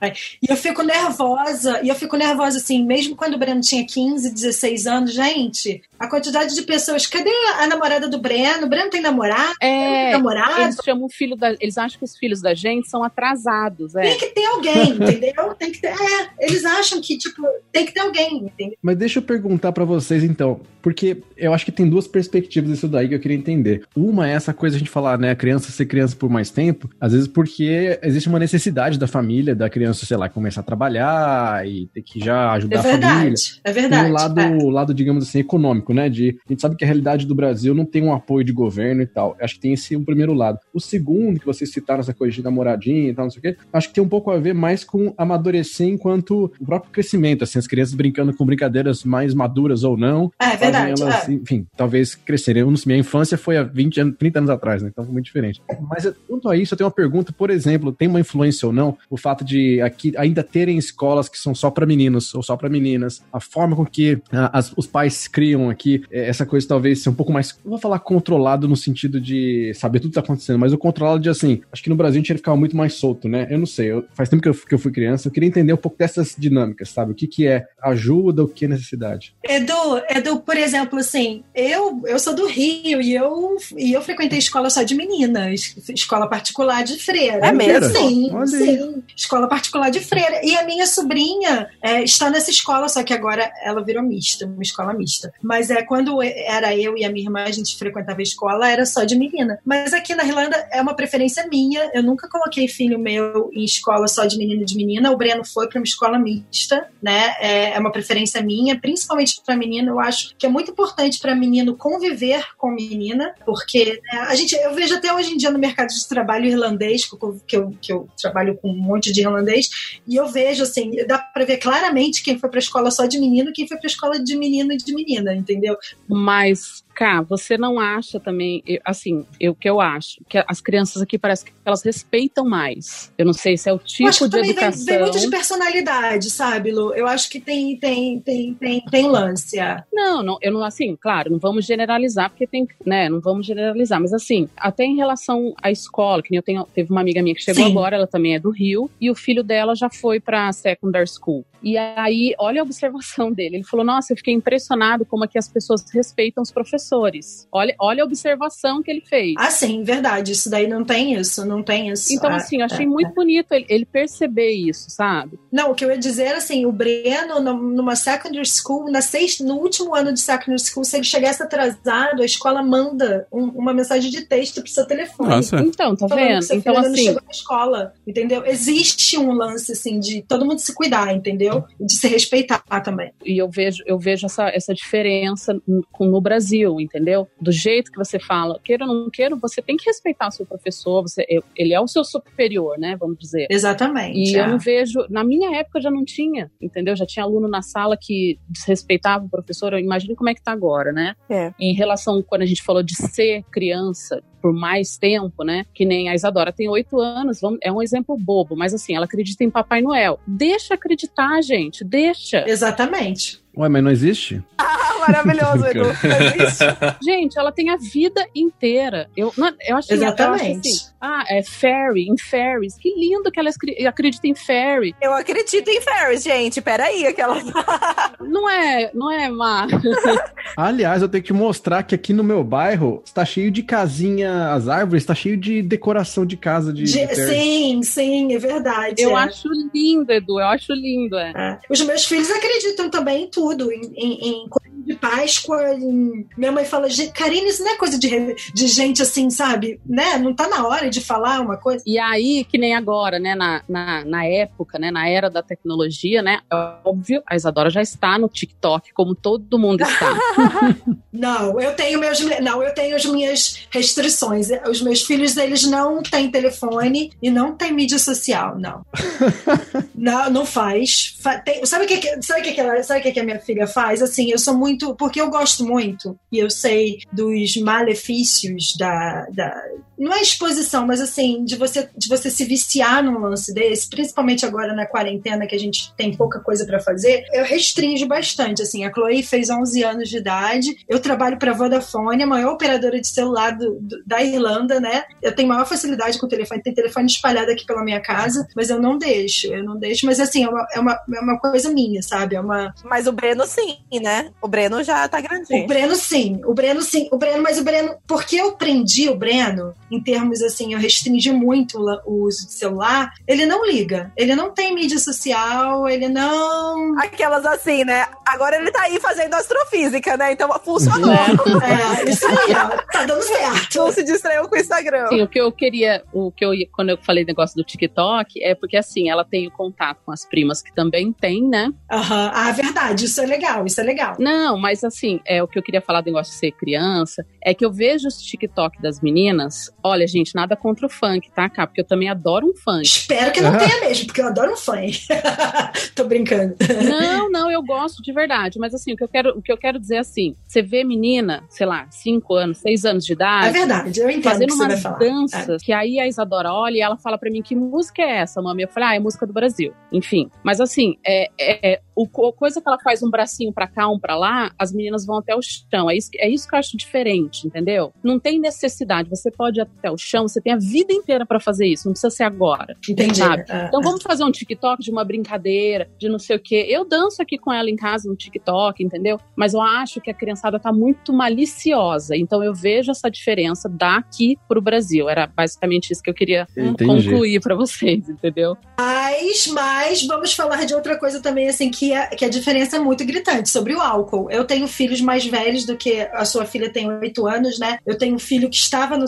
[0.42, 4.32] E eu fico nervosa, e eu fico nervosa assim, mesmo quando o Breno tinha 15,
[4.32, 8.66] 16 anos, gente, a quantidade de pessoas, cadê a namorada do Breno?
[8.66, 9.54] O Breno tem namorado?
[9.62, 10.12] É.
[10.12, 10.62] namorado?
[10.62, 11.56] Eles chamam o filho da.
[11.60, 13.96] Eles acham que os filhos da gente são atrasados.
[13.96, 14.02] É.
[14.02, 15.56] Tem que ter alguém, entendeu?
[15.56, 15.88] Tem que ter.
[15.88, 18.78] É, eles acham que, tipo, tem que ter alguém, entendeu?
[18.84, 22.88] Mas deixa eu perguntar pra vocês então, porque eu acho que tem duas perspectivas disso
[22.88, 23.84] daí que eu queria entender.
[23.96, 26.50] Uma é essa coisa de a gente falar, né, a criança ser criança por mais
[26.50, 30.64] tempo, às vezes porque existe uma necessidade da família, da criança, sei lá, começar a
[30.64, 33.08] trabalhar e ter que já ajudar É a família.
[33.08, 34.04] verdade, é verdade.
[34.04, 34.72] Tem o lado, é.
[34.72, 36.10] lado, digamos assim, econômico, né?
[36.10, 39.02] De, a gente sabe que a realidade do Brasil não tem um apoio de governo
[39.02, 39.38] e tal.
[39.40, 40.60] Acho que tem esse um primeiro lado.
[40.74, 43.58] O segundo, que vocês citaram, essa coisa de namoradinha e tal, não sei o quê,
[43.72, 47.58] acho que tem um pouco a ver mais com amadurecer enquanto o próprio crescimento, assim,
[47.60, 50.32] as crianças brincando com brincadeiras mais maduras ou não.
[50.40, 51.02] É verdade.
[51.02, 51.34] elas, é.
[51.34, 52.64] enfim, talvez crescerem.
[52.86, 54.90] Minha infância foi há 20 anos, 30 anos atrás, né?
[54.92, 55.62] Então foi muito diferente.
[55.90, 58.98] Mas quanto a isso, eu tenho uma pergunta, por exemplo, tem uma influência ou não
[59.10, 62.70] o fato de aqui ainda terem escolas que são só para meninos ou só para
[62.70, 67.02] meninas, a forma com que ah, as- os pais criam aqui, eh, essa coisa talvez
[67.04, 70.22] ser um pouco mais, não vou falar controlado no sentido de saber tudo que tá
[70.22, 72.76] acontecendo, mas o controlado de assim, acho que no Brasil a gente ia ficar muito
[72.78, 73.48] mais solto, né?
[73.50, 75.74] Eu não sei, eu- faz tempo que eu, que eu fui criança, eu queria entender
[75.74, 77.12] um pouco dessas dinâmicas, sabe?
[77.12, 79.36] O que que é ajuda, que é necessidade.
[79.44, 84.40] Edu, Edu, por exemplo, assim, eu, eu sou do Rio e eu, e eu frequentei
[84.40, 87.48] escola só de meninas, escola particular de freira.
[87.48, 87.96] É mesmo?
[87.96, 88.78] Sim, Olha aí.
[88.78, 89.04] sim.
[89.16, 90.46] Escola particular de freira.
[90.46, 94.62] E a minha sobrinha é, está nessa escola, só que agora ela virou mista, uma
[94.62, 95.34] escola mista.
[95.42, 98.86] Mas é quando era eu e a minha irmã, a gente frequentava a escola, era
[98.86, 99.60] só de menina.
[99.66, 101.90] Mas aqui na Irlanda é uma preferência minha.
[101.94, 105.12] Eu nunca coloquei filho meu em escola só de menino e de menina.
[105.12, 107.36] O Breno foi para uma escola mista, né?
[107.40, 109.90] É, é uma preferência minha, principalmente para menina.
[109.90, 114.56] Eu acho que é muito importante para menino conviver com menina, porque né, a gente,
[114.56, 117.16] eu vejo até hoje em dia no mercado de trabalho irlandês, que
[117.56, 121.46] eu, que eu, trabalho com um monte de irlandês, e eu vejo assim, dá para
[121.46, 124.74] ver claramente quem foi para escola só de menino, quem foi para escola de menino
[124.74, 125.78] e de menina, entendeu?
[126.08, 131.18] Mas, Cá, você não acha também, assim, eu que eu acho, que as crianças aqui
[131.18, 133.12] parece que elas respeitam mais.
[133.18, 134.86] Eu não sei se é o Eu acho tipo que de vem, educação.
[134.86, 136.94] vem muito de personalidade, sabe, Lu?
[136.94, 139.60] Eu acho que tem, tem, tem, tem, tem lance.
[139.60, 139.84] é.
[139.92, 144.00] Não, não, eu não, assim, claro, não vamos generalizar, porque tem, né, não vamos generalizar,
[144.00, 147.36] mas assim, até em relação à escola, que nem eu tenho, teve uma amiga minha
[147.36, 147.72] que chegou Sim.
[147.72, 151.46] agora, ela também é do Rio, e o filho dela já foi pra secondary school.
[151.64, 155.48] E aí, olha a observação dele, ele falou, nossa, eu fiquei impressionado como aqui as
[155.48, 157.48] pessoas respeitam os professores.
[157.52, 159.34] Olha, olha a observação que ele fez.
[159.38, 160.34] Ah, sim, verdade.
[160.34, 162.14] Isso daí não tem isso, não tem isso.
[162.14, 165.40] Então, É, assim, eu achei é, muito bonito ele, ele perceber isso, sabe?
[165.52, 169.02] Não, o que eu ia dizer era assim, o Breno, num- numa secondary school, na
[169.02, 173.50] sexta, no último ano de secondary school, se ele chegasse atrasado, a escola manda um-
[173.50, 175.30] uma mensagem de texto pro seu telefone.
[175.30, 175.58] Nossa.
[175.62, 176.44] Então, tá vendo?
[176.52, 178.46] Então, ainda não assim, chegou na escola, entendeu?
[178.46, 181.53] Existe um lance, assim, de todo mundo se cuidar, entendeu?
[181.80, 183.12] E de se respeitar também.
[183.26, 187.28] e eu vejo, eu vejo essa, essa diferença no, no Brasil, entendeu?
[187.40, 190.46] Do jeito que você fala, queira ou não queira, você tem que respeitar o seu
[190.46, 192.96] professor, você, ele é o seu superior, né?
[193.00, 193.48] Vamos dizer.
[193.50, 194.18] Exatamente.
[194.18, 194.42] E é.
[194.42, 196.96] eu não vejo, na minha época já não tinha, entendeu?
[196.96, 200.52] Já tinha aluno na sala que desrespeitava o professor, eu imagino como é que tá
[200.52, 201.16] agora, né?
[201.30, 201.52] É.
[201.60, 205.66] Em relação, quando a gente falou de ser criança, por mais tempo, né?
[205.74, 209.06] Que nem a Isadora tem oito anos, vamos, é um exemplo bobo, mas assim, ela
[209.06, 210.20] acredita em Papai Noel.
[210.28, 212.44] Deixa acreditar, gente, deixa.
[212.46, 213.43] Exatamente.
[213.56, 214.44] Ué, mas não existe?
[215.06, 215.84] Ah, maravilhoso, Edu.
[215.84, 216.64] Não existe.
[217.04, 219.10] Gente, ela tem a vida inteira.
[219.18, 220.70] Eu, não, eu acho eu acho Exatamente.
[220.70, 222.78] assim, ah, é fairy, em fairies.
[222.78, 223.50] Que lindo que ela
[223.90, 224.96] acredita em fairy.
[225.02, 226.62] Eu acredito em fairies, gente.
[226.62, 227.36] Peraí, aquela.
[228.22, 229.68] Não é, não é má.
[230.56, 234.54] Aliás, eu tenho que te mostrar que aqui no meu bairro está cheio de casinha,
[234.54, 236.84] as árvores, está cheio de decoração de casa de.
[236.84, 239.02] De- de sim, sim, é verdade.
[239.02, 239.24] Eu é.
[239.24, 240.40] acho lindo, Edu.
[240.40, 241.34] Eu acho lindo, é.
[241.36, 241.60] É.
[241.70, 244.46] Os meus filhos acreditam também em tudo, em, em,
[244.86, 245.74] de Páscoa.
[245.76, 249.80] em- Minha mãe fala, "Ge- Karine, isso não é coisa de, de gente assim, sabe?
[249.86, 250.18] Né?
[250.18, 251.84] Não tá na hora de falar uma coisa.
[251.88, 256.22] E aí, que nem agora, né, na, na, na época, né, na era da tecnologia,
[256.22, 260.18] né, é óbvio, a Isadora já está no TikTok, como todo mundo está.
[261.14, 264.48] Não, eu tenho meus, não, eu tenho as minhas restrições.
[264.68, 268.84] Os meus filhos, eles não têm telefone e não têm mídia social, não.
[269.96, 271.16] não, não faz.
[271.22, 273.33] Fa- tem- sabe o que, que- sabe que, que ela- sabe que, que a minha
[273.40, 274.02] filha faz?
[274.02, 279.62] Assim, eu sou muito, porque eu gosto muito e eu sei dos malefícios da, da
[280.04, 284.46] não é exposição, mas assim, de você, de você se viciar num lance desse, principalmente
[284.46, 288.86] agora na quarentena que a gente tem pouca coisa pra fazer, eu restringo bastante, assim,
[288.86, 293.08] a Chloe fez 11 anos de idade, eu trabalho pra Vodafone, a maior operadora de
[293.08, 297.08] celular do- do- da Irlanda, né, eu tenho maior facilidade com o telefone, tem telefone
[297.08, 300.50] espalhado aqui pela minha casa, mas eu não deixo, eu não deixo, mas assim, é
[300.50, 304.32] uma, é uma, é uma coisa minha, sabe, é uma, Mas o Breno sim, né?
[304.42, 305.68] O Breno já tá o grandinho.
[305.68, 306.42] Breno, sim.
[306.46, 307.08] O Breno, sim.
[307.12, 311.32] O Breno, mas o Breno, porque eu prendi o Breno, em termos assim, eu restringi
[311.32, 314.12] muito o uso de celular, ele não liga.
[314.18, 316.98] Ele não tem mídia social, ele não.
[317.00, 318.08] Aquelas assim, né?
[318.26, 320.34] Agora ele tá aí fazendo astrofísica, né?
[320.34, 321.14] Então funcionou.
[321.64, 322.78] É, isso aí, ó.
[322.92, 323.78] Tá dando certo.
[323.78, 325.08] Não se distraiu com o Instagram.
[325.08, 328.56] Sim, o que eu queria, o que eu quando eu falei negócio do TikTok, é
[328.56, 331.72] porque assim, ela tem o contato com as primas que também tem, né?
[331.92, 332.32] Aham.
[332.34, 333.06] Ah, verdade.
[333.06, 334.16] Isso é legal, isso é legal.
[334.20, 337.54] Não, mas assim, é o que eu queria falar do negócio de ser criança, é
[337.54, 339.72] que eu vejo os TikTok das meninas.
[339.84, 341.68] Olha, gente, nada contra o funk, tá, cá?
[341.68, 342.84] Porque eu também adoro um funk.
[342.86, 345.06] Espero que não tenha mesmo, porque eu adoro um funk.
[345.96, 346.56] Tô brincando.
[346.84, 348.58] Não, não, eu gosto de verdade.
[348.60, 350.84] Mas assim, o que eu quero, o que eu quero dizer é assim: você vê
[350.84, 353.52] menina, sei lá, 5 anos, 6 anos de É idade.
[353.58, 357.30] verdade, eu entendo Fazendo umas danças que aí a Isadora olha e ela fala pra
[357.30, 358.64] mim que música é essa, mami?
[358.64, 359.74] Eu falei, ah, é música do Brasil.
[359.92, 363.68] Enfim, mas assim, é, é, é o co- coisa que ela faz um bracinho pra
[363.68, 365.90] cá, um pra lá, as meninas vão até o chão.
[365.90, 367.94] É isso, é isso que eu acho diferente, entendeu?
[368.04, 369.10] Não tem necessidade.
[369.10, 371.94] Você pode ir até o chão, você tem a vida inteira pra fazer isso, não
[371.94, 372.76] precisa ser agora.
[372.88, 373.18] Entendi.
[373.18, 373.44] Sabe?
[373.50, 376.66] Ah, Então vamos fazer um TikTok de uma brincadeira, de não sei o quê.
[376.70, 379.20] Eu danço aqui com ela em casa no TikTok, entendeu?
[379.36, 382.16] Mas eu acho que a criançada tá muito maliciosa.
[382.16, 385.10] Então eu vejo essa diferença daqui pro Brasil.
[385.10, 386.86] Era basicamente isso que eu queria Entendi.
[387.10, 388.58] concluir pra vocês, entendeu?
[388.78, 392.80] Mas, mas vamos falar de outra coisa também, assim, que, é, que a diferença é
[392.80, 394.30] muito gritante, sobre o álcool.
[394.30, 397.78] Eu tenho filhos mais velhos do que a sua filha tem oito anos, né?
[397.86, 399.08] Eu tenho um filho que estava no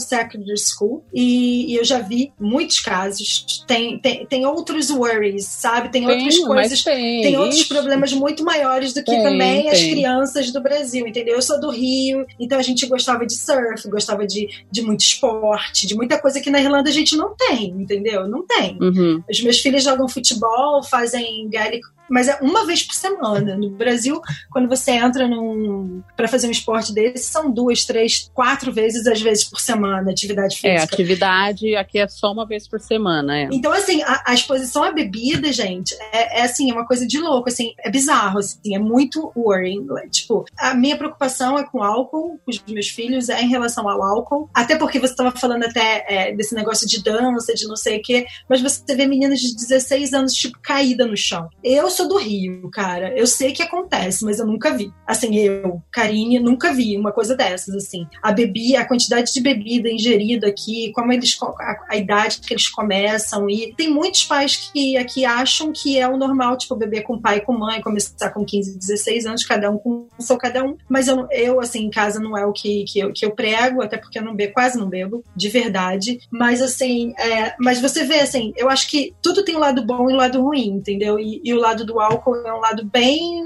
[0.58, 3.63] school e, e eu já vi muitos casos.
[3.68, 5.89] Tem, tem, tem outros worries, sabe?
[5.89, 7.22] Tem outras Tem, coisas mas tem.
[7.22, 11.36] tem outros problemas muito maiores do que Tem, também as crianças do Brasil, entendeu?
[11.36, 15.88] Eu sou do Rio, então a gente gostava de surf, gostava de, de muito esporte,
[15.88, 18.28] de muita coisa que na Irlanda a gente não tem, entendeu?
[18.28, 18.78] Não tem.
[18.82, 19.24] Uhum.
[19.30, 23.56] Os meus filhos jogam futebol, fazem gaelic, mas é uma vez por semana.
[23.58, 28.72] No Brasil, quando você entra num para fazer um esporte desse, são duas, três, quatro
[28.72, 30.94] vezes às vezes por semana atividade É, física.
[30.94, 33.50] atividade aqui é só uma vez por semana, é.
[33.52, 37.20] Então, assim, a, a exposição à bebida, gente, é, é, assim, é uma coisa de
[37.20, 39.86] louco, assim, é bizarro, assim, é muito worrying.
[40.12, 44.02] Tipo, a minha preocupação é com álcool, com os meus filhos, é em relação ao
[44.02, 44.50] álcool.
[44.54, 48.02] Até porque você estava falando até é, desse negócio de dança, de não sei o
[48.02, 51.50] quê, mas você vê meninas de 16 anos, tipo, caída no chão.
[51.63, 53.17] Eu sou do Rio, cara.
[53.17, 54.91] Eu sei que acontece, mas eu nunca vi.
[55.08, 58.05] Assim, eu, Karine, nunca vi uma coisa dessas, assim.
[58.21, 62.67] A bebida, a quantidade de bebida ingerida aqui, como eles, a, a idade que eles
[62.69, 63.49] começam.
[63.49, 67.38] E tem muitos pais que aqui acham que é o normal, tipo, beber com pai
[67.38, 70.75] e com mãe, começar com 15, 16 anos, cada um com o seu cada um.
[70.89, 73.81] Mas eu, eu, assim, em casa não é o que, que, eu, que eu prego,
[73.81, 76.19] até porque eu não bebo, quase não bebo, de verdade.
[76.29, 80.10] Mas, assim, é, mas você vê, assim, eu acho que tudo tem um lado bom
[80.10, 81.17] e um lado ruim, entendeu?
[81.19, 83.43] E, e o lado do álcool é um lado bem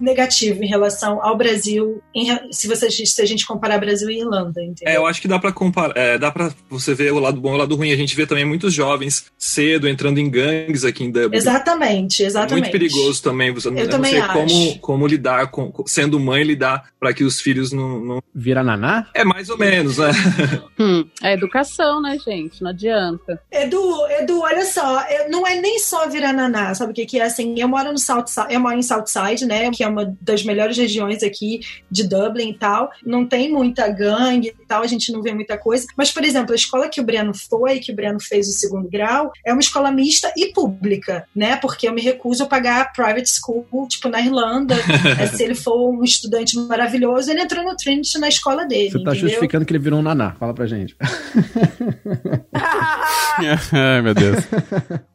[0.00, 4.62] negativo em relação ao Brasil, em se, você, se a gente comparar Brasil e Irlanda,
[4.62, 4.92] entendeu?
[4.92, 7.52] É, eu acho que dá pra comparar, é, dá para você ver o lado bom
[7.52, 7.92] e o lado ruim.
[7.92, 11.36] A gente vê também muitos jovens cedo entrando em gangues aqui em Dublin.
[11.36, 12.64] Exatamente, exatamente.
[12.64, 13.52] Muito perigoso também.
[13.52, 14.32] Você, eu não também sei acho.
[14.32, 18.22] como, como lidar com, sendo mãe, lidar para que os filhos não, não.
[18.34, 19.08] Vira naná?
[19.14, 20.10] É mais ou menos, né?
[20.78, 21.06] Hum.
[21.22, 22.62] É educação, né, gente?
[22.62, 23.40] Não adianta.
[23.52, 27.24] Edu, Edu, olha só, não é nem só virar naná, sabe o que, que é
[27.24, 27.54] assim?
[27.58, 29.70] Eu moro no Southside, eu moro em Southside, né?
[29.70, 32.90] Que é uma das melhores regiões aqui de Dublin e tal.
[33.04, 35.86] Não tem muita gangue e tal, a gente não vê muita coisa.
[35.96, 38.88] Mas, por exemplo, a escola que o Breno foi, que o Breno fez o segundo
[38.88, 41.56] grau, é uma escola mista e pública, né?
[41.56, 44.76] Porque eu me recuso a pagar private school, tipo, na Irlanda.
[45.20, 48.90] É, se ele for um estudante maravilhoso, ele entrou no Trinity na escola dele.
[48.90, 49.28] Você tá entendeu?
[49.28, 50.32] justificando que ele virou um naná.
[50.38, 50.96] Fala pra gente.
[53.72, 54.44] Ai, meu Deus.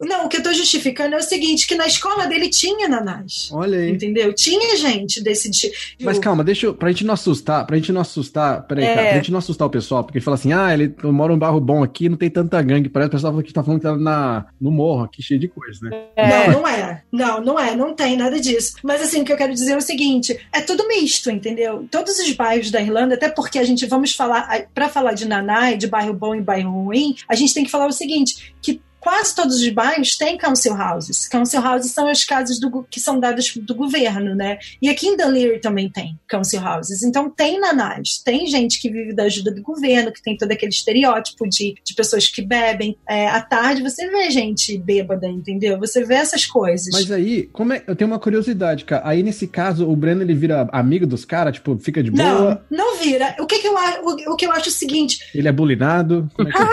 [0.01, 3.49] Não, o que eu tô justificando é o seguinte: que na escola dele tinha nanás.
[3.51, 3.91] Olha aí.
[3.91, 4.33] Entendeu?
[4.33, 5.75] Tinha gente desse tipo.
[6.01, 8.95] Mas calma, deixa eu, pra gente não assustar, pra gente não assustar, peraí, É.
[8.95, 11.37] cara, pra gente não assustar o pessoal, porque ele fala assim, ah, ele mora um
[11.37, 13.85] bairro bom aqui, não tem tanta gangue, parece que o pessoal que tá falando que
[13.85, 16.03] tá na, no morro aqui, cheio de coisa, né?
[16.15, 16.47] É.
[16.47, 17.03] Não, não é.
[17.11, 17.75] Não, não é.
[17.75, 18.75] Não tem nada disso.
[18.83, 21.85] Mas assim, o que eu quero dizer é o seguinte: é tudo misto, entendeu?
[21.89, 25.71] Todos os bairros da Irlanda, até porque a gente vamos falar, para falar de Naná
[25.71, 28.81] e de bairro bom e bairro ruim, a gente tem que falar o seguinte: que
[29.05, 31.27] quase todos os bairros têm council houses.
[31.27, 34.57] Council houses são as casas do que são dadas do governo, né?
[34.81, 37.03] E aqui em Dunleary também tem council houses.
[37.03, 40.71] Então tem nanás, tem gente que vive da ajuda do governo, que tem todo aquele
[40.71, 42.97] estereótipo de, de pessoas que bebem.
[43.07, 45.77] É, à tarde você vê gente bêbada, entendeu?
[45.77, 46.91] Você vê essas coisas.
[46.91, 50.33] Mas aí, como é, eu tenho uma curiosidade, cara, aí nesse caso, o Breno, ele
[50.33, 53.35] vira amigo dos caras, tipo, fica de boa, Não, não vira.
[53.39, 56.27] O que, que eu, o, o que eu acho é o seguinte: ele é bulinado,
[56.33, 56.65] como é que é?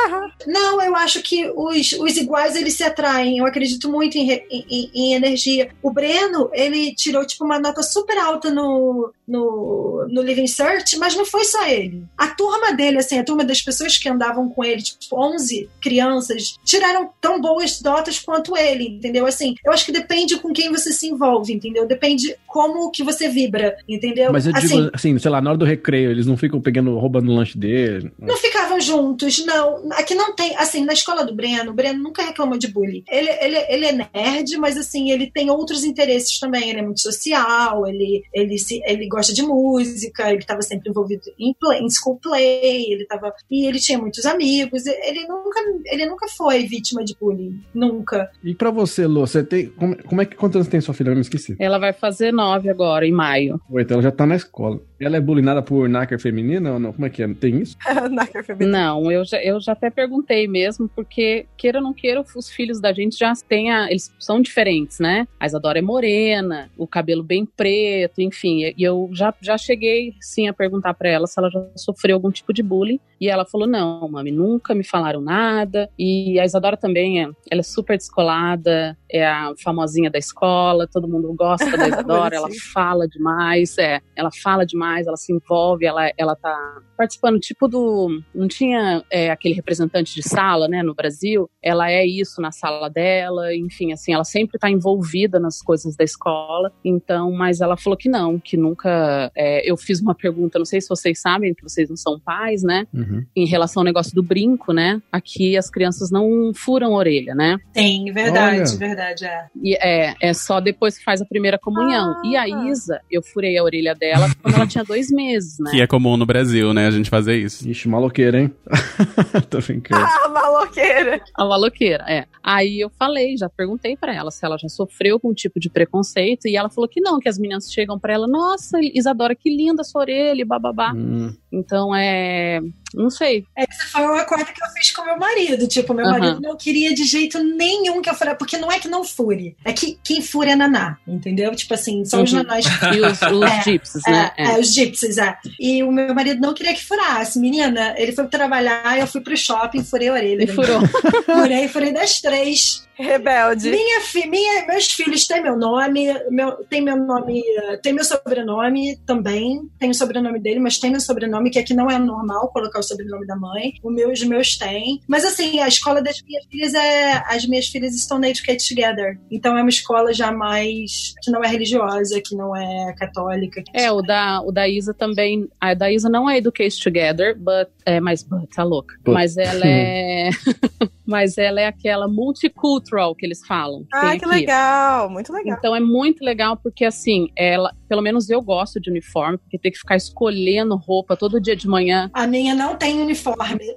[0.51, 3.39] não, eu acho que os, os iguais eles se atraem.
[3.39, 5.69] Eu acredito muito em, em- em- energia.
[5.83, 11.15] O Breno, ele tirou tipo uma nota super alta no, no, no Living Search, mas
[11.17, 12.05] não foi só ele.
[12.17, 16.57] A turma dele, assim, a turma das pessoas que andavam com ele, tipo 11 crianças,
[16.65, 19.27] tiraram tão boas notas quanto ele, entendeu?
[19.27, 21.87] Assim, eu acho que depende com quem você se envolve, entendeu?
[21.87, 24.33] Depende como que você vibra, entendeu?
[24.33, 26.97] Mas eu assim, digo assim, sei lá, na hora do recreio, eles não ficam pegando,
[26.99, 28.13] roubando o lanche dele.
[28.19, 29.91] Não ficavam juntos, não.
[29.93, 30.55] Aqui não tem.
[30.57, 33.03] Assim, na escola do Breno, o Breno nunca reclamou de bullying.
[33.11, 36.68] Ele, ele, ele é nerd, mas assim, ele tem outros interesses também.
[36.68, 41.22] Ele é muito social, ele, ele, se, ele gosta de música, ele estava sempre envolvido
[41.38, 43.33] em, play, em school play, ele tava.
[43.51, 44.87] E ele tinha muitos amigos.
[44.87, 47.59] Ele nunca, ele nunca foi vítima de bullying.
[47.75, 48.31] Nunca.
[48.44, 49.68] E pra você, Lô, você tem.
[49.68, 51.11] Como, como é que quantos anos tem sua filha?
[51.11, 51.57] Eu me esqueci.
[51.59, 53.61] Ela vai fazer nove agora, em maio.
[53.70, 54.81] Oito, ela já tá na escola.
[55.03, 56.93] Ela é bulinada por nácar feminina ou não?
[56.93, 57.35] Como é que é?
[57.35, 57.77] Tem isso?
[58.11, 58.71] Nácar feminino.
[58.71, 62.81] Não, eu já, eu já até perguntei mesmo, porque, queira ou não queira, os filhos
[62.81, 65.27] da gente já têm a, Eles são diferentes, né?
[65.41, 68.73] A Isadora é morena, o cabelo bem preto, enfim.
[68.77, 72.31] E eu já, já cheguei, sim, a perguntar pra ela se ela já sofreu algum
[72.31, 73.01] tipo de bullying.
[73.21, 75.88] E ela falou: não, mami, nunca me falaram nada.
[75.97, 81.07] E a Isadora também é, ela é super descolada, é a famosinha da escola, todo
[81.07, 86.11] mundo gosta da Isadora, ela fala demais, é, ela fala demais, ela se envolve, ela,
[86.17, 88.23] ela tá participando, tipo do.
[88.35, 91.51] Não tinha é, aquele representante de sala, né, no Brasil.
[91.63, 96.05] Ela é isso na sala dela, enfim, assim, ela sempre tá envolvida nas coisas da
[96.05, 96.73] escola.
[96.85, 99.31] Então, mas ela falou que não, que nunca.
[99.35, 102.63] é, eu fiz uma pergunta, não sei se vocês sabem, que vocês não são pais,
[102.63, 102.87] né?
[102.93, 103.25] Uhum.
[103.35, 105.01] Em relação ao negócio do brinco, né?
[105.11, 107.59] Aqui as crianças não furam a orelha, né?
[107.73, 108.79] Tem, verdade, Olha.
[108.79, 109.47] verdade, é.
[109.63, 112.15] E é, é só depois que faz a primeira comunhão.
[112.17, 112.23] Ah.
[112.25, 115.71] E a Isa, eu furei a orelha dela quando ela tinha dois meses, né?
[115.71, 116.87] Que é comum no Brasil, né?
[116.87, 117.68] A gente fazer isso.
[117.68, 118.53] Ixi, maloqueira, hein?
[119.51, 120.05] Tô brincando.
[120.05, 121.21] Ah, maloqueira.
[121.35, 122.27] A maloqueira, é.
[122.42, 125.71] Aí eu falei, já perguntei pra ela se ela já sofreu com um tipo de
[125.71, 129.55] preconceito e ela falou que não, que as meninas chegam pra ela, nossa, Isadora, que
[129.55, 130.92] linda sua orelha, e bababá.
[130.92, 131.35] Hum.
[131.53, 132.61] Então é,
[132.95, 133.45] não sei.
[133.57, 135.67] Essa foi uma coisa que eu fiz com meu marido.
[135.69, 136.19] Tipo, meu Aham.
[136.19, 138.38] marido não queria de jeito nenhum que eu furasse.
[138.38, 139.55] Porque não é que não fure.
[139.65, 140.97] É que quem fura é naná.
[141.07, 141.55] Entendeu?
[141.55, 142.38] Tipo assim, são os Uhum.
[142.43, 142.65] nanás.
[142.95, 144.31] E os, os É, gypsies, né?
[144.37, 145.37] É, é, os gypsies, é.
[145.61, 147.38] E o meu marido não queria que furasse.
[147.38, 150.45] Menina, ele foi trabalhar, eu fui pro shopping, furei a orelha.
[150.45, 150.81] E furou.
[151.43, 152.87] Furei, furei das três.
[152.95, 153.71] Rebelde.
[153.71, 157.43] Minha, fi, minha, meus filhos têm meu nome, meu, tem meu nome,
[157.83, 161.91] tem meu sobrenome também, tem o sobrenome dele, mas tem meu sobrenome, que aqui não
[161.91, 163.75] é normal colocar o sobrenome da mãe.
[163.83, 165.01] O meu, os meus têm.
[165.07, 167.23] Mas assim, a escola das minhas filhas é.
[167.27, 169.19] As minhas filhas estão na Educate Together.
[169.31, 171.15] Então é uma escola já mais.
[171.23, 173.63] que não é religiosa, que não é católica.
[173.73, 175.49] É, o da, o da Isa também.
[175.61, 178.95] A da Isa não é Educate Together, but, é, mas but, tá louca.
[179.05, 179.15] But.
[179.15, 180.31] Mas ela é.
[181.12, 183.85] mas ela é aquela multicultural que eles falam.
[183.92, 184.27] Ah, que aqui.
[184.27, 185.11] legal.
[185.11, 185.59] Muito legal.
[185.59, 189.70] Então é muito legal porque assim, ela, pelo menos eu gosto de uniforme, porque tem
[189.70, 192.11] que ficar escolhendo roupa todo dia de manhã.
[192.14, 193.75] A minha não tem uniforme.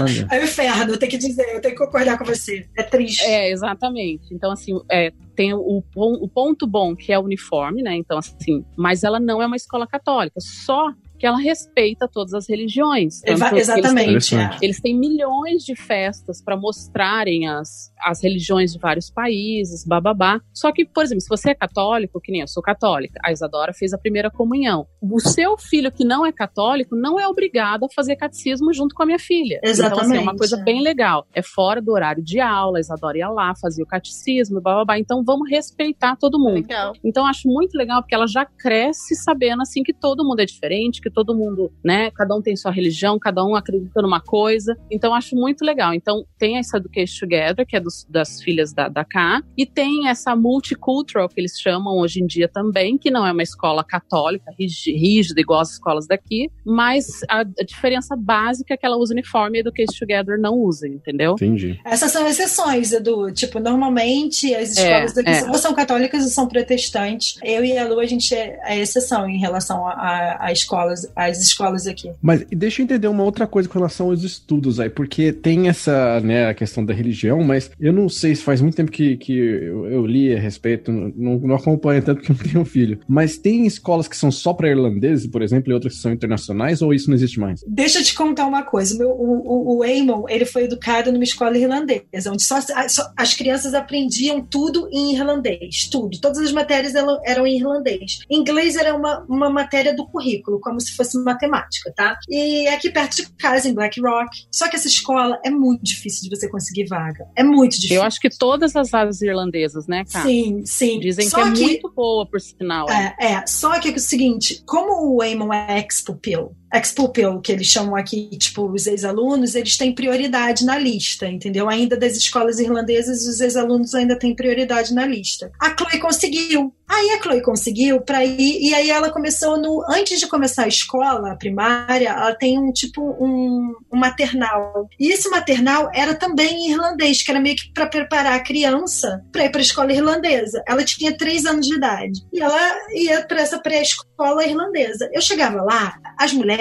[0.00, 0.26] Olha.
[0.36, 2.66] É o inferno, eu tenho que dizer, eu tenho que concordar com você.
[2.76, 3.24] É triste.
[3.24, 4.32] É, exatamente.
[4.32, 7.94] Então, assim, é, tem o, o ponto bom, que é o uniforme, né?
[7.94, 10.40] Então, assim, mas ela não é uma escola católica.
[10.40, 13.20] Só que ela respeita todas as religiões.
[13.20, 14.34] Tanto que eles têm- exatamente.
[14.36, 14.50] é.
[14.62, 20.40] eles têm milhões de festas para mostrarem as, as religiões de vários países, bababá.
[20.52, 23.72] Só que, por exemplo, se você é católico, que nem eu sou católica, a Isadora
[23.72, 24.86] fez a primeira comunhão.
[25.00, 29.02] O seu filho que não é católico não é obrigado a fazer catecismo junto com
[29.02, 29.60] a minha filha.
[29.62, 30.62] Então, assim, é Exatamente, uma coisa é.
[30.62, 31.26] bem legal.
[31.34, 34.98] É fora do horário de aula, a Isadora ia lá, fazia o catecismo, bababá.
[34.98, 36.56] Então, vamos respeitar todo mundo.
[36.56, 36.92] Legal.
[37.04, 40.44] Então eu acho muito legal porque ela já cresce sabendo assim que todo mundo é
[40.44, 44.76] diferente, que todo mundo, né, cada um tem sua religião, cada um acredita numa coisa.
[44.90, 45.94] Então acho muito legal.
[45.94, 50.08] Então tem essa Education Together, que é dos- das filhas da, da K, e tem
[50.08, 54.50] essa multicultural que eles chamam hoje em dia também, que não é uma escola católica
[54.58, 59.12] rígi- rígida igual as escolas daqui, mas a, a diferença básica é que ela usa
[59.14, 61.32] uniforme e a Education Together não usa, entendeu?
[61.34, 61.78] Entendi.
[61.84, 63.30] Essas são exceções, Edu.
[63.32, 65.48] Tipo, normalmente as É, escolas daqui é.
[65.48, 67.38] ou são católicas ou são protestantes.
[67.44, 70.95] Eu e a Lu, a gente é a exceção em relação a, a- a escolas,
[71.14, 72.10] às escolas aqui.
[72.22, 76.20] Mas deixa eu entender uma outra coisa com relação aos estudos aí, porque tem essa,
[76.20, 79.32] né, a questão da religião, mas eu não sei se faz muito tempo que, que
[79.36, 82.98] eu, eu li a respeito, não, não acompanho tanto porque eu não tenho filho.
[83.08, 86.82] Mas tem escolas que são só para irlandeses, por exemplo, e outras que são internacionais,
[86.82, 87.62] ou isso não existe mais?
[87.66, 88.94] Deixa eu te contar uma coisa.
[88.94, 93.10] O Meu, o, o, o Eamon, ele foi educado numa escola irlandesa, onde só, só-
[93.16, 96.18] as crianças aprendiam tudo em irlandês, tudo.
[96.20, 98.20] Todas as matérias eram, eram em irlandês.
[98.30, 102.16] Inglês era uma, uma matéria do currículo, como se fosse matemática, tá?
[102.28, 104.46] E é aqui perto de casa, em Black Rock.
[104.50, 107.26] Só que essa escola é muito difícil de você conseguir vaga.
[107.36, 107.96] É muito difícil.
[107.96, 110.24] Eu acho que todas as áreas irlandesas, né, cara?
[110.26, 111.00] Sim, sim.
[111.00, 112.88] Dizem Só que é muito boa, por sinal.
[112.90, 117.66] É, é, só que é o seguinte, como o Eamon é ex-pupil, ex-pupil, que eles
[117.66, 121.68] chamam aqui, tipo, os ex-alunos, eles têm prioridade na lista, entendeu?
[121.68, 125.50] Ainda das escolas irlandesas, os ex-alunos ainda têm prioridade na lista.
[125.60, 126.72] A Chloe conseguiu.
[126.88, 129.84] Aí a Chloe conseguiu para ir, e aí ela começou no.
[129.88, 134.88] Antes de começar a escola a primária, ela tem um tipo um, um maternal.
[134.98, 139.24] E esse maternal era também em irlandês, que era meio que para preparar a criança
[139.32, 140.62] para ir para a escola irlandesa.
[140.66, 142.20] Ela tinha três anos de idade.
[142.32, 145.10] E ela ia para essa pré-escola irlandesa.
[145.12, 146.55] Eu chegava lá, as mulheres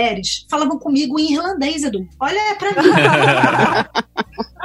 [0.50, 2.08] falavam comigo em irlandês, Edu.
[2.20, 2.90] Olha pra mim.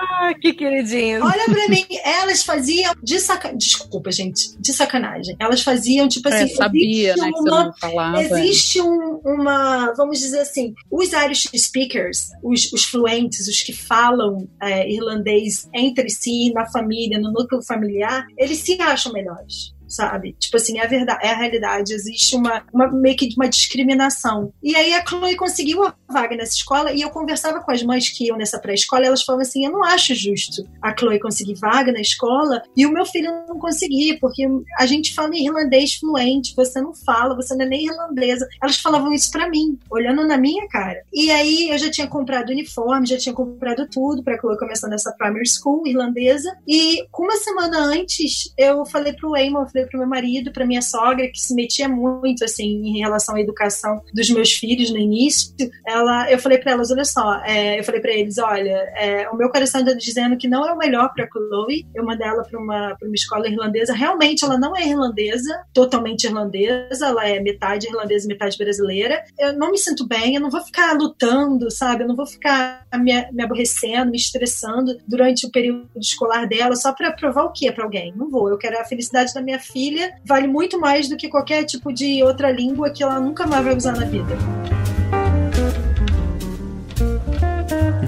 [0.03, 1.23] Ah, que queridinho.
[1.25, 3.59] Olha pra mim, elas faziam de sacanagem.
[3.59, 5.37] Desculpa, gente, de sacanagem.
[5.39, 8.23] Elas faziam, tipo É, assim, sabia, existe né, que você uma- falava.
[8.23, 14.49] Existe um- uma, vamos dizer assim, os Irish speakers, os, os fluentes, os que falam
[14.63, 19.73] é, irlandês entre si, na família, no núcleo familiar, eles se acham melhores.
[19.91, 20.37] Sabe?
[20.39, 21.93] Tipo assim, é a verdade, é a realidade.
[21.93, 24.53] Existe uma, uma meio que uma discriminação.
[24.63, 28.09] E aí a Chloe conseguiu a vaga nessa escola e eu conversava com as mães
[28.09, 31.93] que iam nessa pré-escola elas falavam assim: eu não acho justo a Chloe conseguir vaga
[31.93, 34.47] na escola e o meu filho não conseguir, porque
[34.79, 38.49] a gente fala irlandês fluente, você não fala, você não é nem irlandesa.
[38.63, 41.03] Elas falavam isso pra mim, olhando na minha cara.
[41.13, 45.13] E aí eu já tinha comprado uniforme, já tinha comprado tudo pra Chloe começar nessa
[45.13, 46.57] primary school irlandesa.
[46.67, 50.83] E uma semana antes eu falei pro Eamon, eu falei pro meu marido, pra minha
[50.83, 55.55] sogra, que se metia muito assim em relação à educação dos meus filhos no início.
[55.87, 59.37] Ela, eu falei pra elas, olha só, é, eu falei pra eles, olha, é, o
[59.37, 61.87] meu coração tá dizendo que não é o melhor pra Chloe.
[61.95, 63.95] Eu mandei ela pra uma, pra uma escola irlandesa.
[63.95, 69.23] Realmente ela não é irlandesa, totalmente irlandesa, ela é metade irlandesa metade brasileira.
[69.39, 72.05] Eu não me sinto bem, eu não vou ficar lutando, sabe?
[72.05, 76.93] Eu não vou ficar me, me aborrecendo, me estressando durante o período escolar dela só
[76.93, 78.13] pra provar o quê pra alguém?
[78.17, 78.49] Não vou.
[78.49, 82.23] Eu quero a felicidade da minha filha, vale muito mais do que qualquer tipo de
[82.23, 84.37] outra língua que ela nunca mais vai usar na vida.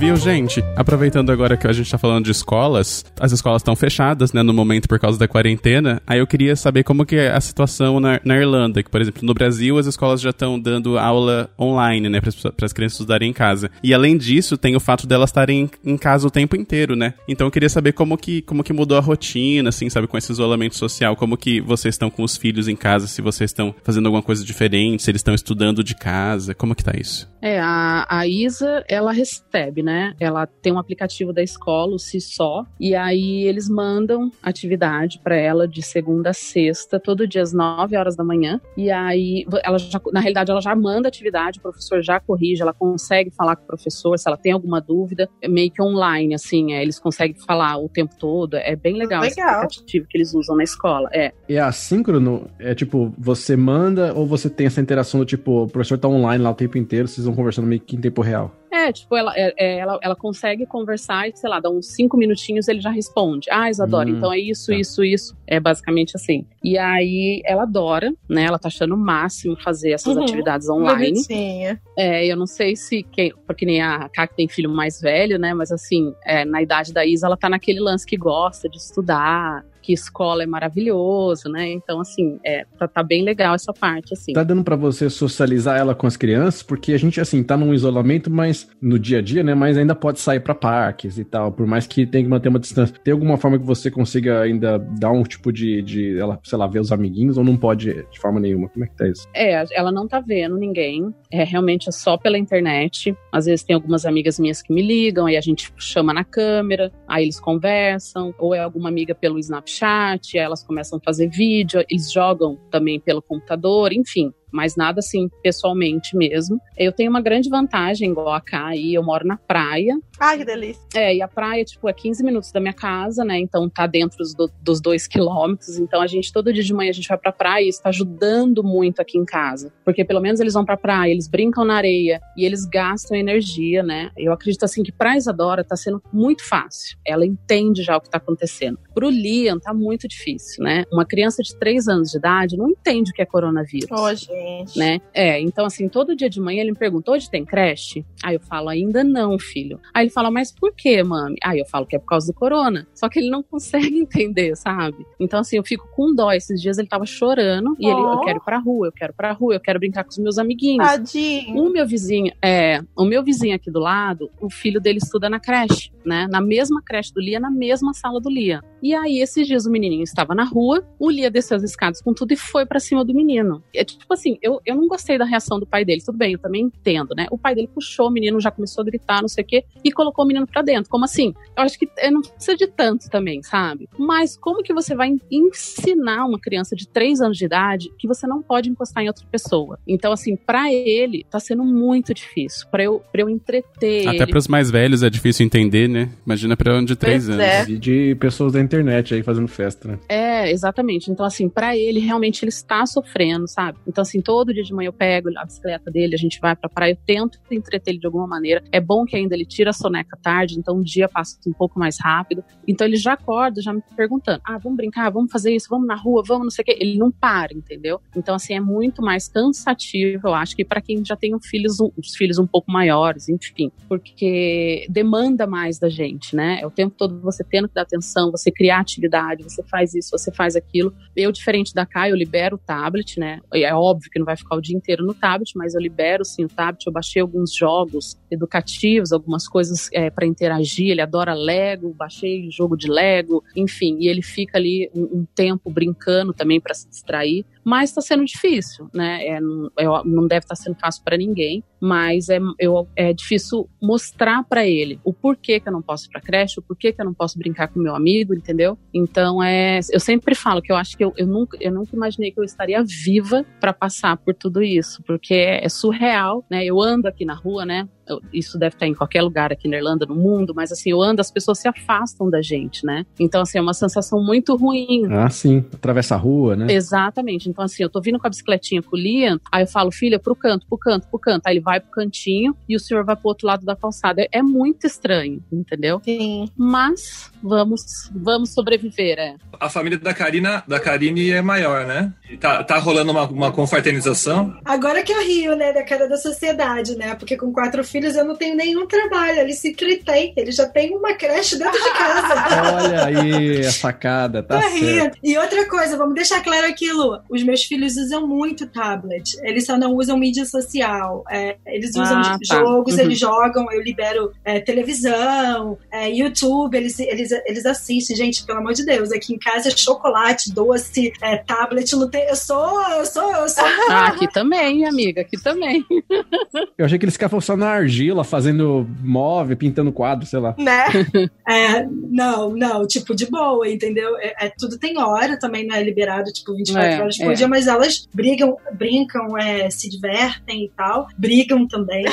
[0.02, 0.60] Viu, gente?
[0.74, 4.52] Aproveitando agora que a gente tá falando de escolas, as escolas estão fechadas, né, no
[4.52, 6.02] momento por causa da quarentena.
[6.04, 9.24] Aí eu queria saber como que é a situação na, na Irlanda, que, por exemplo,
[9.24, 13.32] no Brasil as escolas já estão dando aula online, né, para as crianças estudarem em
[13.32, 13.70] casa.
[13.80, 17.14] E além disso, tem o fato delas estarem em casa o tempo inteiro, né?
[17.28, 20.32] Então eu queria saber como que, como que mudou a rotina, assim, sabe, com esse
[20.32, 24.06] isolamento social, como que vocês estão com os filhos em casa, se vocês estão fazendo
[24.06, 27.30] alguma coisa diferente, se eles estão estudando de casa, como que tá isso?
[27.40, 29.91] É, a, a Isa, ela recebe, né?
[30.18, 35.66] Ela tem um aplicativo da escola, o Só, e aí eles mandam atividade para ela
[35.66, 38.60] de segunda a sexta, todo dia às 9 horas da manhã.
[38.76, 42.72] E aí, ela já, na realidade, ela já manda atividade, o professor já corrige, ela
[42.72, 46.72] consegue falar com o professor se ela tem alguma dúvida, é meio que online, assim,
[46.72, 48.56] é, eles conseguem falar o tempo todo.
[48.56, 49.62] É bem legal, esse Legal.
[49.62, 51.08] aplicativo que eles usam na escola.
[51.12, 52.48] É, É assíncrono?
[52.58, 56.42] É tipo, você manda ou você tem essa interação do tipo, o professor tá online
[56.42, 58.54] lá o tempo inteiro, vocês vão conversando meio que em tempo real?
[58.72, 62.16] É, tipo, ela, é, é, ela, ela consegue conversar e, sei lá, dá uns cinco
[62.16, 63.48] minutinhos ele já responde.
[63.50, 64.74] Ah, Isadora, Hum, então é isso, tá.
[64.74, 65.36] isso, isso.
[65.46, 66.46] É basicamente assim.
[66.64, 68.44] E aí ela adora, né?
[68.44, 70.22] Ela tá achando o máximo fazer essas Uhum.
[70.22, 71.12] atividades online.
[71.12, 71.80] Bonitinha.
[71.98, 75.52] É, eu não sei se quem, porque nem a Kaki tem filho mais velho, né?
[75.52, 79.64] Mas assim, é, na idade da Isa, ela tá naquele lance que gosta de estudar,
[79.82, 81.70] que escola é maravilhoso, né?
[81.70, 84.32] Então, assim, é, tá, tá bem legal essa parte, assim.
[84.32, 87.74] Tá dando pra você socializar ela com as crianças, porque a gente, assim, tá num
[87.74, 89.54] isolamento, mas no dia a dia, né?
[89.54, 92.58] Mas ainda pode sair pra parques e tal, por mais que tenha que manter uma
[92.58, 92.94] distância.
[93.02, 96.66] Tem alguma forma que você consiga ainda dar um tipo de, de ela, sei lá,
[96.66, 98.68] ver os amiguinhos ou não pode de forma nenhuma?
[98.68, 99.28] Como é que tá isso?
[99.34, 101.12] É, ela não tá vendo ninguém.
[101.30, 103.16] É realmente é só pela internet.
[103.32, 106.92] Às vezes tem algumas amigas minhas que me ligam, aí a gente chama na câmera,
[107.08, 111.84] aí eles conversam, ou é alguma amiga pelo Snapchat, aí elas começam a fazer vídeo,
[111.88, 114.32] eles jogam também pelo computador, enfim.
[114.52, 116.60] Mas nada assim, pessoalmente mesmo.
[116.76, 120.80] Eu tenho uma grande vantagem, igual a aí, eu moro na praia, Ai, que delícia.
[120.94, 123.38] é, e a praia, tipo, é 15 minutos da minha casa, né?
[123.40, 125.78] Então tá dentro dos, do- dos dois quilômetros.
[125.78, 127.88] Então a gente, todo dia de manhã, a gente vai pra praia e isso tá
[127.88, 129.72] ajudando muito aqui em casa.
[129.84, 133.82] Porque pelo menos eles vão pra praia, eles brincam na areia e eles gastam energia,
[133.82, 134.10] né?
[134.16, 136.96] Eu acredito assim que pra Isadora tá sendo muito fácil.
[137.04, 138.78] Ela entende já o que tá acontecendo.
[138.94, 140.84] Pro Liam tá muito difícil, né?
[140.92, 144.78] Uma criança de 3 anos de idade não entende o que é coronavírus Ô, gente.
[144.78, 145.00] né?
[145.12, 148.04] É, então assim, todo dia de manhã ele me pergunta, hoje tem creche?
[148.22, 149.80] Aí eu falo, ainda não, filho.
[149.92, 151.36] Aí ele fala, mas por quê, mami?
[151.42, 152.86] Aí eu falo que é por causa do corona.
[152.94, 155.04] Só que ele não consegue entender, sabe?
[155.18, 156.32] Então assim, eu fico com dó.
[156.32, 158.20] Esses dias ele tava chorando e ele, eu Oh.
[158.20, 160.38] quero ir pra rua, eu quero ir pra rua, eu quero brincar com os meus
[160.38, 160.86] amiguinhos.
[160.86, 161.56] Tadinho.
[161.62, 165.40] O meu vizinho, é, o meu vizinho aqui do lado, o filho dele estuda na
[165.40, 166.26] creche, né?
[166.30, 168.60] Na mesma creche do Lia, na mesma sala do Lia.
[168.82, 172.12] E aí, esses dias o menininho estava na rua, o Lia desceu as escadas com
[172.12, 173.62] tudo e foi pra cima do menino.
[173.74, 176.02] É tipo assim, eu, eu não gostei da reação do pai dele.
[176.04, 177.26] Tudo bem, eu também entendo, né?
[177.30, 179.90] O pai dele puxou o menino, já começou a gritar, não sei o quê, e
[180.02, 180.90] colocou o menino pra dentro.
[180.90, 181.32] Como assim?
[181.56, 183.88] Eu acho que é, não precisa de tanto também, sabe?
[183.98, 188.26] Mas como que você vai ensinar uma criança de 3 anos de idade que você
[188.26, 189.78] não pode encostar em outra pessoa?
[189.86, 192.66] Então, assim, pra ele, tá sendo muito difícil.
[192.70, 194.26] Pra eu, pra eu entreter Até ele.
[194.26, 196.10] pros mais velhos é difícil entender, né?
[196.26, 197.44] Imagina pra um de três Pois anos.
[197.68, 197.70] é.
[197.70, 199.98] E de pessoas da internet aí fazendo festa, né?
[200.08, 201.10] É, exatamente.
[201.10, 203.78] Então, assim, pra ele, realmente, ele está sofrendo, sabe?
[203.86, 206.68] Então, assim, todo dia de manhã eu pego a bicicleta dele, a gente vai pra
[206.68, 208.62] praia, eu tento entreter ele de alguma maneira.
[208.72, 211.78] É bom que ainda ele tira a soneca tarde, então o dia passa um pouco
[211.78, 212.44] mais rápido.
[212.66, 215.96] Então, ele já acorda, já me perguntando: ah, vamos brincar, vamos fazer isso, vamos na
[215.96, 216.76] rua, vamos não sei o quê.
[216.80, 218.00] Ele não para, entendeu?
[218.16, 221.78] Então, assim, é muito mais cansativo, eu acho, que pra quem já tem um filhos,
[221.80, 223.70] os filhos um pouco maiores, enfim.
[223.88, 226.60] Porque demanda mais da gente, né?
[226.60, 230.10] É o tempo todo você tendo que dar atenção, você criar atividade, você faz isso,
[230.10, 230.94] você faz aquilo.
[231.16, 233.40] Eu, diferente da Kai, eu libero o tablet, né?
[233.52, 236.44] É óbvio que não vai ficar o dia inteiro no tablet, mas eu libero sim
[236.44, 236.86] o tablet.
[236.86, 240.90] Eu baixei alguns jogos educativos, algumas coisas é, para interagir.
[240.90, 243.96] Ele adora Lego, baixei jogo de Lego, enfim.
[244.00, 247.44] E ele fica ali um, um tempo brincando também para se distrair.
[247.64, 249.24] Mas está sendo difícil, né?
[249.26, 253.68] É, não, é- não deve estar sendo fácil para ninguém, mas é, eu, é difícil
[253.80, 257.00] mostrar para ele o porquê que eu não posso ir para creche, o porquê que
[257.00, 258.78] eu não posso brincar com meu amigo, entendeu?
[258.92, 262.30] Então é, eu sempre falo que eu acho que eu, eu nunca, eu nunca imaginei
[262.30, 266.64] que eu estaria viva para passar por tudo isso, porque é, é surreal, né?
[266.64, 267.88] Eu ando aqui na rua, né?
[268.32, 271.20] Isso deve estar em qualquer lugar aqui na Irlanda, no mundo, mas assim, eu ando,
[271.20, 273.06] as pessoas se afastam da gente, né?
[273.18, 275.06] Então assim, é uma sensação muito ruim.
[275.10, 275.64] Ah, sim.
[275.72, 276.66] Atravessa a rua, né?
[276.72, 277.48] Exatamente.
[277.52, 280.18] Então, assim, eu tô vindo com a bicicletinha com o Liam, aí eu falo, filha,
[280.18, 281.46] pro canto, pro canto, pro canto.
[281.46, 284.22] Aí ele vai pro cantinho e o senhor vai pro outro lado da calçada.
[284.22, 286.00] É, é muito estranho, entendeu?
[286.04, 286.48] Sim.
[286.56, 289.36] Mas vamos, vamos sobreviver, é.
[289.60, 292.12] A família da Karina, da Karine é maior, né?
[292.40, 294.56] Tá, tá rolando uma, uma confraternização.
[294.64, 297.14] Agora que eu rio, né, da cara da sociedade, né?
[297.14, 299.40] Porque com quatro filhos eu não tenho nenhum trabalho.
[299.40, 300.32] Ele se tritei.
[300.36, 302.34] Ele já tem uma creche dentro de casa.
[302.74, 305.18] Olha aí a sacada, tá Tá certo.
[305.22, 307.20] E outra coisa, vamos deixar claro aquilo.
[307.28, 309.36] Os meus filhos usam muito tablet.
[309.42, 311.24] Eles só não usam mídia social.
[311.30, 312.56] É, eles usam Ah, tá.
[312.58, 313.00] jogos, Uhum.
[313.00, 318.16] eles jogam, eu libero é, televisão, é, YouTube, eles, eles, eles assistem.
[318.16, 322.22] Gente, pelo amor de Deus, aqui em casa é chocolate, doce, é, tablet, não tem.
[322.28, 323.64] Eu sou, eu sou, eu sou.
[323.90, 325.84] Ah, aqui também, amiga, aqui também.
[326.78, 330.54] Eu achei que eles ficavam só na argila, fazendo móvel, pintando quadro, sei lá.
[330.58, 330.84] Né?
[331.48, 334.16] É, não, não, tipo, de boa, entendeu?
[334.18, 337.36] É, é- tudo tem hora, também não é liberado, tipo, 24 É, horas por por
[337.36, 341.08] dia, mas elas brigam, brincam, é, se divertem e tal.
[341.16, 342.04] Brigam também.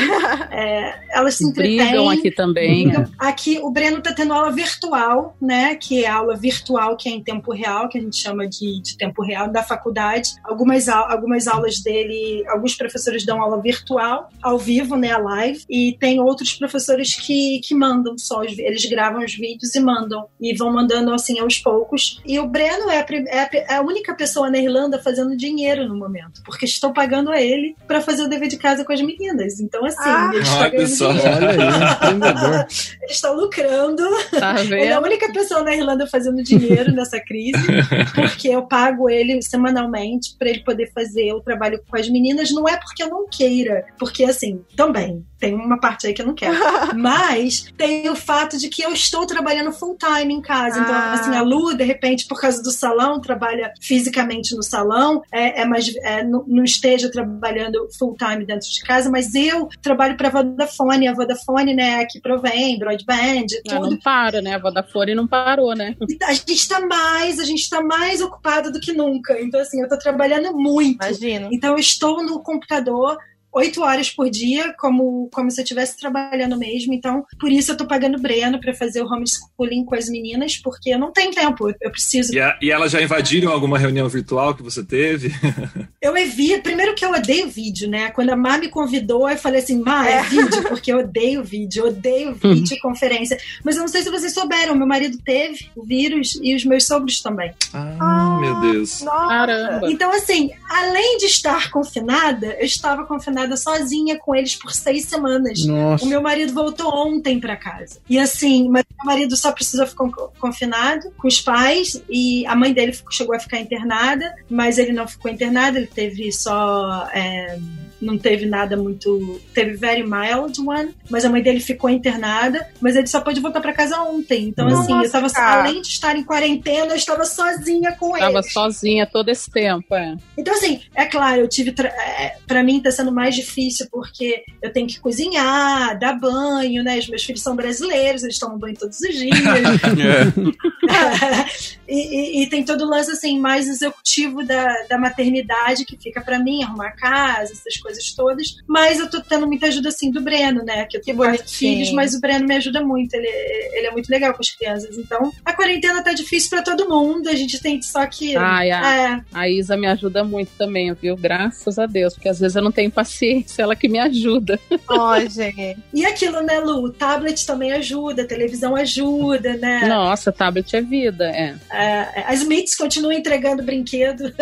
[0.52, 1.78] É, elas se entretêm.
[1.78, 2.88] Brigam aqui também.
[2.88, 3.06] Brigam.
[3.18, 5.76] Aqui o Breno tá tendo aula virtual, né?
[5.76, 8.98] Que é aula virtual, que é em tempo real, que a gente chama de, de
[8.98, 10.32] tempo real, da faculdade.
[10.44, 15.12] Algumas, algumas aulas dele, alguns professores dão aula virtual, ao vivo, né?
[15.12, 15.64] A live.
[15.70, 20.26] E tem outros professores que, que mandam só, os eles gravam os vídeos e mandam.
[20.42, 22.22] E vão mandando assim aos poucos.
[22.26, 25.88] E o Breno é a, é a é a única pessoa na Irlanda fazendo dinheiro
[25.88, 29.02] no momento, porque estou pagando a ele para fazer o dever de casa com as
[29.02, 29.60] meninas.
[29.60, 30.30] Então, assim, Ah.
[30.34, 32.66] ele está ganhando
[33.10, 34.04] está lucrando.
[34.40, 37.60] Tá Ele é a única pessoa na Irlanda fazendo dinheiro nessa crise,
[38.16, 42.52] porque eu pago ele semanalmente para ele poder fazer o trabalho com as meninas.
[42.52, 46.28] Não é porque eu não queira, porque assim, também tem uma parte aí que eu
[46.28, 46.56] não quero.
[46.96, 50.80] Mas tem o fato de que eu estou trabalhando full time em casa.
[50.80, 51.14] Então, Ah.
[51.14, 54.99] assim, a Lu, de repente, por causa do salão, trabalha fisicamente no salão,
[55.32, 59.68] é, é mais, é, não, não esteja trabalhando full time dentro de casa, mas eu
[59.82, 61.08] trabalho para a Vodafone.
[61.08, 63.92] A Vodafone, né, que provém broadband, Ah, tudo.
[63.92, 64.56] não para, né?
[64.56, 65.96] A Vodafone não parou, né?
[66.24, 69.40] A gente tá mais, a gente tá mais ocupado do que nunca.
[69.42, 71.04] Então, assim, eu tô trabalhando muito.
[71.04, 71.50] Imagino.
[71.52, 73.18] Então, eu estou no computador
[73.54, 76.94] oito horas por dia, como, como se eu estivesse trabalhando mesmo.
[76.94, 80.58] Então, por isso eu tô pagando o Breno para fazer o homeschooling com as meninas,
[80.58, 82.34] porque eu não tenho tempo, eu- preciso.
[82.34, 85.30] E, a- e elas já invadiram alguma reunião virtual que você teve?
[86.02, 88.10] Eu evito, primeiro que eu odeio vídeo, né?
[88.12, 90.24] Quando a Má me convidou, eu falei assim, Má, é, É.
[90.24, 93.38] vídeo, porque eu odeio vídeo, eu odeio vídeo e conferência.
[93.66, 96.86] Mas eu não sei se vocês souberam, meu marido teve o vírus e os meus
[96.88, 97.52] sogros também.
[97.74, 99.02] Ah, meu Deus.
[99.02, 99.28] Nossa.
[99.28, 99.92] Caramba.
[99.92, 105.66] Então, assim, além de estar confinada, eu estava confinada sozinha com eles por seis semanas.
[105.66, 106.04] Nossa.
[106.06, 108.00] O meu marido voltou ontem pra casa.
[108.10, 112.56] E assim, mas meu marido só precisou ficar co- confinado com os pais e a
[112.56, 117.08] mãe dele chegou a ficar internada, mas ele não ficou internado, ele teve só.
[117.14, 117.58] é,
[118.02, 119.42] não teve nada muito.
[119.54, 123.62] Teve very mild one, mas a mãe dele ficou internada, mas ele só pôde voltar
[123.62, 124.48] pra casa ontem.
[124.50, 125.62] Então, Nossa, assim, eu tava, cara.
[125.64, 128.54] além de estar em quarentena, eu estava sozinha com Tava eles.
[128.54, 130.16] sozinha todo esse tempo, é.
[130.38, 131.72] Então, assim, é claro, eu tive.
[131.72, 136.84] tra- é, Pra mim tá sendo mais difícil porque eu tenho que cozinhar, dar banho,
[136.84, 136.98] né?
[136.98, 139.38] Os meus filhos são brasileiros, eles tomam banho todos os dias.
[141.88, 146.22] e, e- e tem todo o lance, assim, mais executivo da, da maternidade que fica
[146.22, 148.58] pra mim, arrumar casa, essas coisas todas.
[148.68, 150.86] Mas eu tô tendo muita ajuda, assim, do Breno, né?
[150.86, 153.14] Que eu tenho quatro filhos, mas o Breno me ajuda muito.
[153.14, 154.98] Ele, ele é muito legal com as crianças.
[154.98, 157.30] Então, a quarentena tá difícil pra todo mundo.
[157.30, 158.36] A gente tem só que.
[158.36, 161.16] Ai, a, É, a Isa me ajuda muito também, viu?
[161.16, 164.60] Graças a Deus, porque às vezes eu não tenho paciência, ela que me ajuda.
[164.88, 165.78] Ó, gente.
[165.94, 166.84] E aquilo, né, Lu?
[166.86, 169.88] O tablet também ajuda, a televisão ajuda, né?
[169.88, 171.56] Nossa, tablet é vida, é.
[171.72, 174.34] É, as Smiths continuam entregando brinquedo.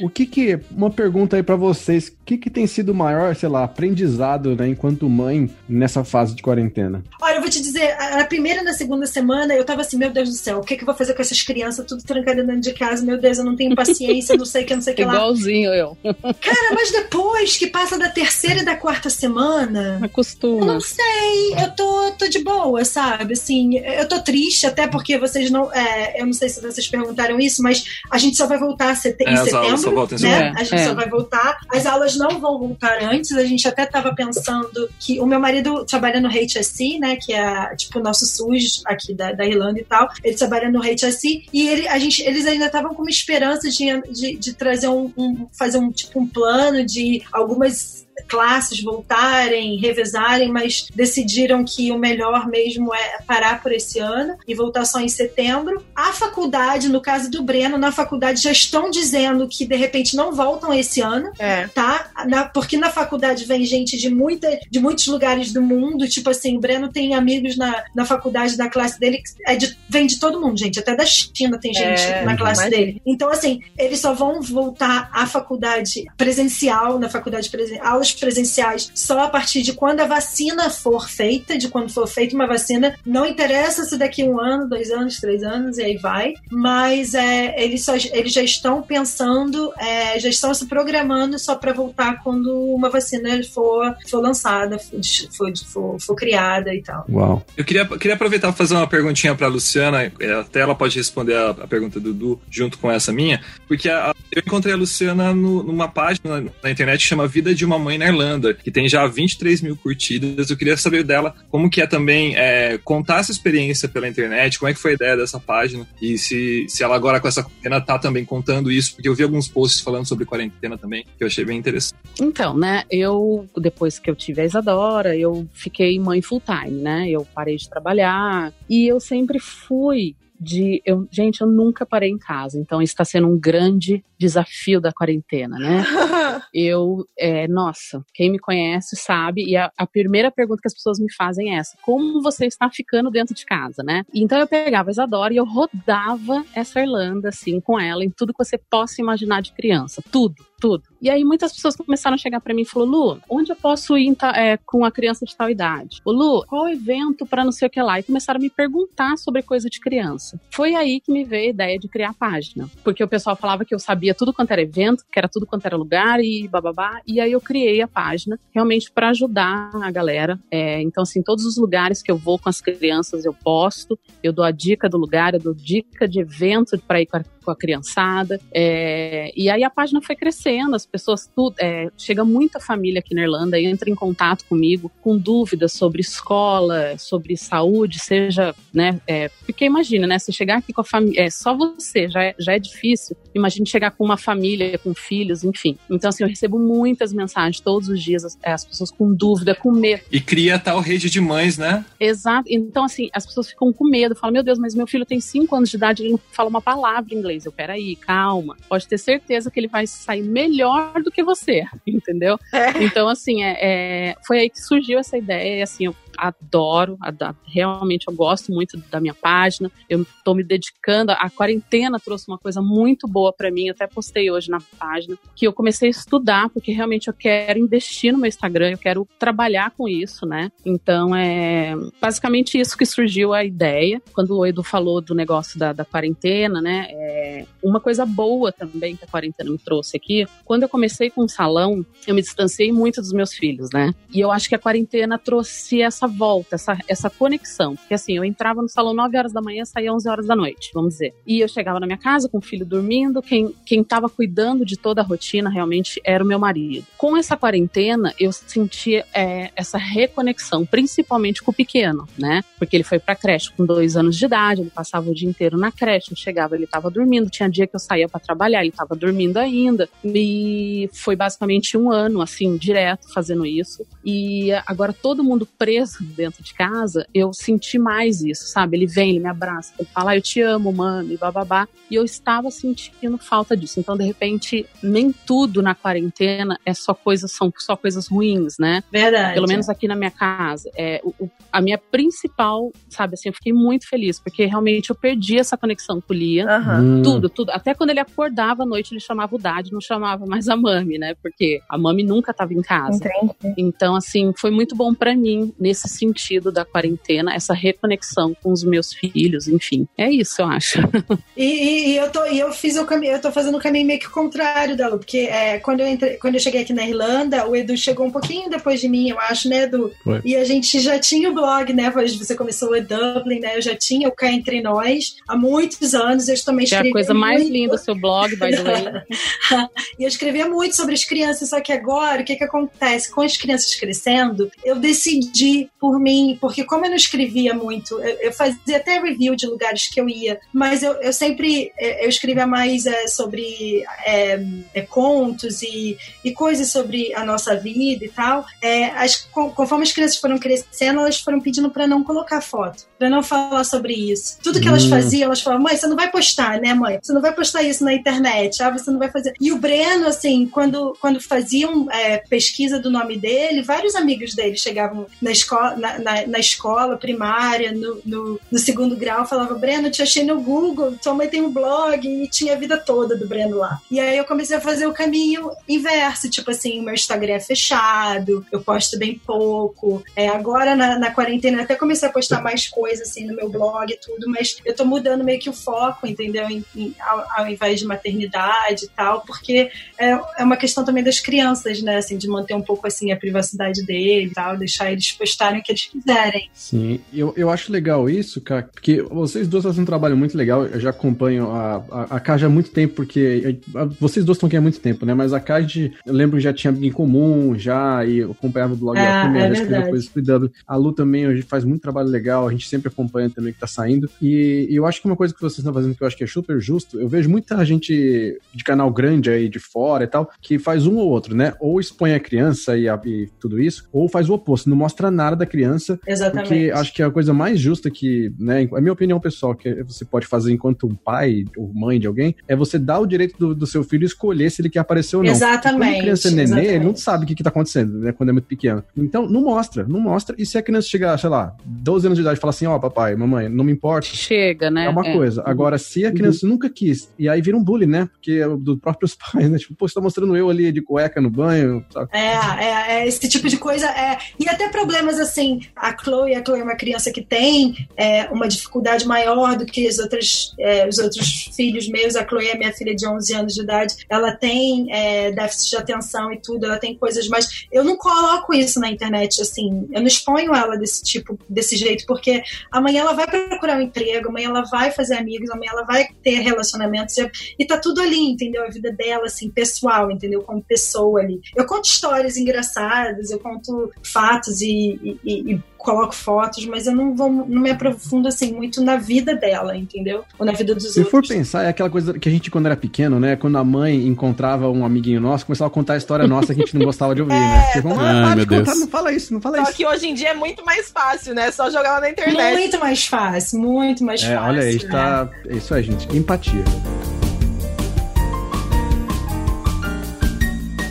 [0.00, 3.34] O que que, uma pergunta aí pra vocês, o que que tem sido o maior,
[3.36, 7.02] sei lá, aprendizado, né, enquanto mãe nessa fase de quarentena?
[7.20, 9.96] Olha, eu vou te dizer, a a primeira e na segunda semana eu tava assim,
[9.96, 12.46] meu Deus do céu, o que, que eu vou fazer com essas crianças tudo trancadas
[12.46, 13.04] dentro de casa?
[13.04, 15.14] Meu Deus, eu não tenho paciência, não sei o que, não sei o que lá.
[15.14, 15.96] Igualzinho eu.
[16.40, 20.64] Cara, mas depois que passa da terceira e da quarta semana, Eu Acostuma.
[20.66, 23.32] não sei, eu tô, tô de boa, sabe?
[23.34, 25.72] Assim, eu tô triste, até porque vocês não.
[25.72, 29.24] é, eu não sei se vocês perguntaram isso, mas a gente só vai voltar sete-
[29.26, 29.94] É, em as aulas só setembro.
[29.94, 30.30] voltam em Né?
[30.36, 30.60] setembro.
[30.60, 30.84] A gente É.
[30.86, 31.58] só vai voltar.
[31.72, 33.32] As aulas não vão voltar antes.
[33.32, 37.16] A gente até tava pensando que o meu marido trabalha no HSC, né?
[37.16, 40.08] Que é tipo o nosso SUS aqui da, da Irlanda e tal.
[40.24, 44.00] Ele trabalha no HSC e ele, a gente, eles ainda estavam com uma esperança de,
[44.12, 50.50] de, de trazer um, um- fazer um tipo um plano de algumas classes voltarem, revezarem,
[50.52, 55.08] mas decidiram que o melhor mesmo é parar por esse ano e voltar só em
[55.08, 55.84] setembro.
[55.94, 60.32] A faculdade, no caso do Breno, na faculdade já estão dizendo que de repente não
[60.32, 61.66] voltam esse ano, É.
[61.68, 62.10] tá?
[62.26, 66.56] Na- porque na faculdade vem gente de, muita, de muitos lugares do mundo, tipo assim,
[66.56, 70.18] o Breno tem amigos na, na faculdade da classe dele que é de, vem de
[70.20, 70.78] todo mundo, gente.
[70.78, 72.70] Até da China tem gente É, na classe imagina.
[72.84, 73.02] dele.
[73.06, 79.24] Então, assim, eles só vão voltar à faculdade presencial, na faculdade presen aulas presenciais, só
[79.24, 82.94] a partir de quando a vacina for feita, de quando for feita uma vacina.
[83.04, 86.34] Não interessa se daqui um ano, dois anos, três anos, e aí vai.
[86.50, 91.72] Mas é, eles, só, eles já estão pensando, é, já estão se programando só para
[91.72, 97.04] voltar quando uma vacina for, for lançada, for, for, for criada e tal.
[97.08, 97.44] Uau.
[97.56, 101.34] Eu queria, queria aproveitar para fazer uma perguntinha para Luciana, é, até ela pode responder
[101.36, 105.34] a, a pergunta do Dudu junto com essa minha, porque a- eu encontrei a Luciana
[105.34, 108.70] no- numa página na internet que chama Vida de uma Mãe Mãe na Irlanda, que
[108.70, 110.48] tem já 23 mil curtidas.
[110.48, 114.70] Eu queria saber dela como que é também é, contar essa experiência pela internet, como
[114.70, 117.80] é que foi a ideia dessa página e se, se ela agora com essa quarentena
[117.80, 121.26] tá também contando isso, porque eu vi alguns posts falando sobre quarentena também, que eu
[121.26, 121.98] achei bem interessante.
[122.20, 127.10] Então, né, eu, depois que eu tive a Isadora, eu fiquei mãe full time, né?
[127.10, 132.18] Eu parei de trabalhar e eu sempre fui de eu, gente, eu nunca parei em
[132.18, 135.82] casa, então está sendo um grande desafio da quarentena, né?
[136.52, 141.00] eu, é, nossa, quem me conhece sabe, e a, a, primeira pergunta que as pessoas
[141.00, 144.04] me fazem é essa: como você está ficando dentro de casa, né?
[144.14, 148.34] Então eu pegava a Isadora e eu rodava essa Irlanda, assim, com ela, em tudo
[148.34, 150.82] que você possa imaginar de criança, tudo tudo.
[151.00, 153.96] E aí muitas pessoas começaram a chegar para mim e falou: Lu, onde eu posso
[153.96, 156.00] ir é, com a criança de tal idade?
[156.04, 157.98] O Lu, qual evento para não sei o que lá?
[157.98, 160.38] E começaram a me perguntar sobre coisa de criança.
[160.50, 162.68] Foi aí que me veio a ideia de criar a página.
[162.84, 165.66] Porque o pessoal falava que eu sabia tudo quanto era evento, que era tudo quanto
[165.66, 167.00] era lugar e bababá.
[167.06, 170.38] E aí eu criei a página realmente para ajudar a galera.
[170.50, 174.32] É, então, assim, todos os lugares que eu vou com as crianças eu posto, eu
[174.32, 177.50] dou a dica do lugar, eu dou dica de evento para ir com a com
[177.50, 178.40] a criançada.
[178.52, 181.54] É, e aí a página foi crescendo, as pessoas tudo.
[181.58, 186.00] É, chega muita família aqui na Irlanda e entra em contato comigo com dúvidas sobre
[186.00, 189.00] escola, sobre saúde, seja, né?
[189.06, 190.18] É, porque imagina, né?
[190.18, 193.16] Se chegar aqui com a família, é só você, já é, já é difícil.
[193.34, 195.76] Imagine chegar com uma família, com filhos, enfim.
[195.88, 199.70] Então, assim, eu recebo muitas mensagens todos os dias, as, as pessoas com dúvida, com
[199.70, 200.02] medo.
[200.10, 201.84] E cria tal rede de mães, né?
[201.98, 202.48] Exato.
[202.50, 205.56] Então, assim, as pessoas ficam com medo, falam, meu Deus, mas meu filho tem cinco
[205.56, 207.46] anos de idade, ele não fala uma palavra em inglês inglês.
[207.46, 208.56] Eu, peraí, calma.
[208.68, 212.38] Pode ter certeza que ele vai sair melhor do que você, entendeu?
[212.52, 212.82] É.
[212.82, 215.58] Então, assim, é, é, foi aí que surgiu essa ideia.
[215.58, 216.98] E, assim, eu adoro,
[217.44, 219.70] realmente eu gosto muito da minha página.
[219.88, 221.12] Eu estou me dedicando.
[221.12, 223.68] A quarentena trouxe uma coisa muito boa para mim.
[223.68, 228.12] Até postei hoje na página que eu comecei a estudar porque realmente eu quero investir
[228.12, 228.70] no meu Instagram.
[228.70, 230.50] Eu quero trabalhar com isso, né?
[230.64, 235.72] Então é basicamente isso que surgiu a ideia quando o Edu falou do negócio da,
[235.72, 236.86] da quarentena, né?
[236.90, 240.26] É, uma coisa boa também que a quarentena me trouxe aqui.
[240.44, 243.94] Quando eu comecei com o salão, eu me distanciei muito dos meus filhos, né?
[244.12, 247.76] E eu acho que a quarentena trouxe essa volta, essa, essa conexão.
[247.76, 250.70] Porque assim, eu entrava no salão 9 horas da manhã, saía 11 horas da noite,
[250.74, 251.14] vamos dizer.
[251.26, 254.76] E eu chegava na minha casa com o filho dormindo, quem, quem tava cuidando de
[254.76, 256.86] toda a rotina realmente era o meu marido.
[256.96, 262.42] Com essa quarentena, eu senti é, essa reconexão, principalmente com o pequeno, né?
[262.58, 265.56] Porque ele foi pra creche com dois anos de idade, ele passava o dia inteiro
[265.56, 268.72] na creche, eu chegava, ele tava dormindo, tinha dia que eu saía para trabalhar, ele
[268.72, 269.88] tava dormindo ainda.
[270.04, 273.86] E foi basicamente um ano, assim, direto fazendo isso.
[274.04, 278.76] E agora todo mundo preso dentro de casa, eu senti mais isso, sabe?
[278.76, 281.68] Ele vem, ele me abraça, ele fala, ah, eu te amo, mano, e bababá.
[281.90, 283.80] E eu estava sentindo falta disso.
[283.80, 288.82] Então, de repente, nem tudo na quarentena é só coisas, são só coisas ruins, né?
[288.92, 289.34] Verdade.
[289.34, 290.70] Pelo menos aqui na minha casa.
[290.76, 295.38] É, o, a minha principal, sabe, assim, eu fiquei muito feliz, porque realmente eu perdi
[295.38, 296.46] essa conexão com o Lia.
[296.46, 297.02] Uhum.
[297.02, 297.50] Tudo, tudo.
[297.50, 300.98] Até quando ele acordava à noite, ele chamava o Dad, não chamava mais a Mami,
[300.98, 301.14] né?
[301.22, 302.96] Porque a Mami nunca estava em casa.
[302.96, 303.54] Entendi.
[303.58, 308.62] Então, assim, foi muito bom para mim nesse sentido da quarentena, essa reconexão com os
[308.64, 309.86] meus filhos, enfim.
[309.96, 310.78] É isso, eu acho.
[311.36, 313.98] E, e eu, tô, e eu fiz o caminho, eu tô fazendo o caminho meio
[313.98, 317.48] que contrário da Lu, porque é, quando, eu entrei, quando eu cheguei aqui na Irlanda,
[317.48, 319.92] o Edu chegou um pouquinho depois de mim, eu acho, né, Edu?
[320.04, 320.20] Foi.
[320.24, 321.90] E a gente já tinha o blog, né?
[321.90, 323.56] Você começou o Dublin, né?
[323.56, 326.28] Eu já tinha o Cá Entre Nós há muitos anos.
[326.28, 326.88] Eu também escrevia.
[326.88, 327.52] É a coisa mais muito...
[327.52, 329.02] linda do seu blog, by the way.
[329.98, 333.10] e eu escrevia muito sobre as crianças, só que agora, o que, que acontece?
[333.10, 338.16] Com as crianças crescendo, eu decidi por mim, porque como eu não escrevia muito, eu,
[338.20, 342.08] eu fazia até review de lugares que eu ia, mas eu, eu sempre é, eu
[342.08, 344.40] escrevia mais é, sobre é,
[344.74, 348.44] é, contos e, e coisas sobre a nossa vida e tal.
[348.62, 353.08] É, as, conforme as crianças foram crescendo, elas foram pedindo para não colocar foto, para
[353.08, 354.38] não falar sobre isso.
[354.42, 354.90] Tudo que elas hum.
[354.90, 356.98] faziam, elas falavam, mãe, você não vai postar, né, mãe?
[357.02, 359.34] Você não vai postar isso na internet, ah, você não vai fazer.
[359.40, 364.56] E o Breno, assim, quando, quando faziam é, pesquisa do nome dele, vários amigos dele
[364.56, 370.02] chegavam na escola, na, na, escola primária, no, no, no, segundo grau, falava, Breno, te
[370.02, 373.58] achei no Google, tua mãe tem um blog e tinha a vida toda do Breno
[373.58, 373.80] lá.
[373.90, 377.40] E aí eu comecei a fazer o caminho inverso, tipo assim, o meu Instagram é
[377.40, 380.02] fechado, eu posto bem pouco.
[380.16, 383.92] É, agora na, na quarentena até comecei a postar mais coisas assim no meu blog
[383.92, 386.48] e tudo, mas eu tô mudando meio que o foco, entendeu?
[386.48, 391.02] Em, em- ao, ao invés de maternidade e tal, porque é, é uma questão também
[391.02, 391.96] das crianças, né?
[391.96, 395.72] Assim, de manter um pouco assim a privacidade deles e tal, deixar eles postarem que
[395.72, 396.48] eles quiserem.
[396.52, 400.64] Sim, eu, eu acho legal isso, cara, porque vocês duas fazem um trabalho muito legal.
[400.66, 404.46] Eu já acompanho a, a, a Kaj há muito tempo, porque a- vocês duas estão
[404.46, 405.14] aqui há muito tempo, né?
[405.14, 408.76] Mas a Kaj, eu lembro que já tinha em comum, já, e eu acompanhava o
[408.76, 410.20] blog É, dela também, é escreveu coisas pro.
[410.66, 413.60] A Lu também hoje faz muito trabalho legal, a gente sempre acompanha também o que
[413.60, 414.08] tá saindo.
[414.20, 416.24] E, e eu acho que uma coisa que vocês estão fazendo que eu acho que
[416.24, 420.30] é super justo, eu vejo muita gente de canal grande aí de fora e tal,
[420.40, 421.54] que faz um ou outro, né?
[421.60, 425.10] Ou expõe a criança e, a- e tudo isso, ou faz o oposto, não mostra
[425.10, 426.48] nada da criança Exatamente.
[426.48, 429.82] porque acho que a coisa mais justa que, né, é a minha opinião pessoal, que
[429.82, 433.36] você pode fazer enquanto um pai ou mãe de alguém, é você dar o direito
[433.38, 435.30] do, do seu filho escolher se ele quer aparecer ou não.
[435.30, 436.74] Exatamente, Quando a criança é nenê, exatamente.
[436.74, 438.82] ele não sabe o que, que tá acontecendo, né, quando é muito pequeno.
[438.96, 440.34] Então, não mostra, não mostra.
[440.38, 442.78] E se a criança chegar, sei lá, 12 anos de idade e falar assim, ó,
[442.78, 444.86] papai, mamãe, não me importa, Chega, né?
[444.86, 445.42] é uma coisa.
[445.44, 448.08] Agora, se a criança nunca quis, e aí vira um bullying, né?
[448.12, 449.58] Porque é dos próprios pais, né?
[449.58, 452.08] Tipo, pô, você tá mostrando eu ali de cueca no banho, sabe?
[452.12, 452.34] É,
[452.64, 454.18] é, é, esse tipo de coisa é.
[454.38, 455.39] E até problemas assim,
[455.76, 459.88] a Chloe, a Chloe é uma criança que tem é, uma dificuldade maior do que
[459.88, 462.16] os outros, é, os outros filhos meus.
[462.16, 463.94] A Chloe é minha filha de 11 anos de idade.
[464.08, 468.54] Ela tem é, déficit de atenção e tudo, ela tem coisas, mas eu não coloco
[468.54, 473.12] isso na internet, assim, eu não exponho ela desse tipo, desse jeito, porque amanhã ela
[473.12, 477.30] vai procurar um emprego, amanhã ela vai fazer amigos, amanhã ela vai ter relacionamentos e,
[477.58, 478.64] e tá tudo ali, entendeu?
[478.64, 480.42] A vida dela, assim, pessoal, entendeu?
[480.42, 481.40] Como pessoa ali.
[481.56, 486.94] Eu conto histórias engraçadas, eu conto fatos e, e- e- e coloco fotos, mas eu
[486.94, 490.24] não vou, não me aprofundo assim muito na vida dela, entendeu?
[490.38, 491.34] Ou na vida dos Se for outros.
[491.34, 493.34] pensar, é aquela coisa que a gente, quando era pequeno, né?
[493.36, 496.64] Quando a mãe encontrava um amiguinho nosso, começava a contar a história nossa que a
[496.66, 497.62] gente não gostava de ouvir, né?
[497.72, 498.80] Porque, vamos lá, Ai, para meu de contar, Deus.
[498.80, 499.72] não fala isso, não fala Só isso.
[499.74, 501.50] que hoje em dia é muito mais fácil, né?
[501.50, 502.52] Só jogar lá na internet.
[502.58, 504.48] Muito mais fácil, muito mais É, fácil.
[504.50, 504.88] olha aí, né?
[504.90, 505.28] tá.
[505.48, 506.14] É isso aí, gente.
[506.16, 506.62] Empatia.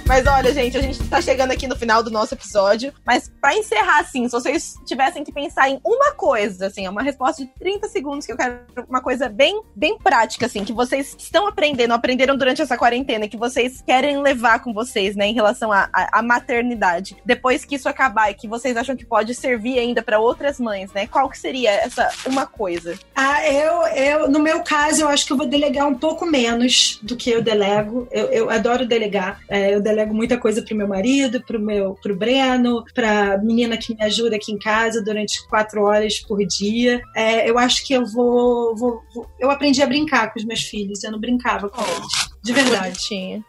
[0.10, 2.91] Mas olha, gente, a gente tá chegando aqui no final do nosso episódio.
[3.05, 7.03] Mas pra encerrar, assim, se vocês tivessem que pensar em uma coisa, assim, é uma
[7.03, 11.16] resposta de 30 segundos, que eu quero uma coisa bem, bem prática, assim, que vocês
[11.16, 15.70] estão aprendendo, aprenderam durante essa quarentena, que vocês querem levar com vocês, né, em relação
[15.72, 17.16] à maternidade.
[17.24, 20.91] Depois que isso acabar e que vocês acham que pode servir ainda pra outras mães,
[20.91, 21.05] né?
[21.05, 22.97] Qual que seria essa uma coisa?
[23.16, 26.99] Ah, eu, eu, no meu caso, eu acho que eu vou delegar um pouco menos
[27.03, 28.07] do que eu delego.
[28.10, 29.41] Eu, eu adoro delegar.
[29.47, 33.95] É, eu delego muita coisa pro meu marido, pro meu, pro Breno, pra menina que
[33.95, 37.02] me ajuda aqui em casa durante quatro horas por dia.
[37.16, 40.62] É, eu acho que eu vou, vou- vou- Eu aprendi a brincar com os meus
[40.62, 41.04] filhos.
[41.04, 42.30] Eu não brincava com eles.
[42.41, 42.80] De verdade.
[42.97, 43.43] Bonitinha.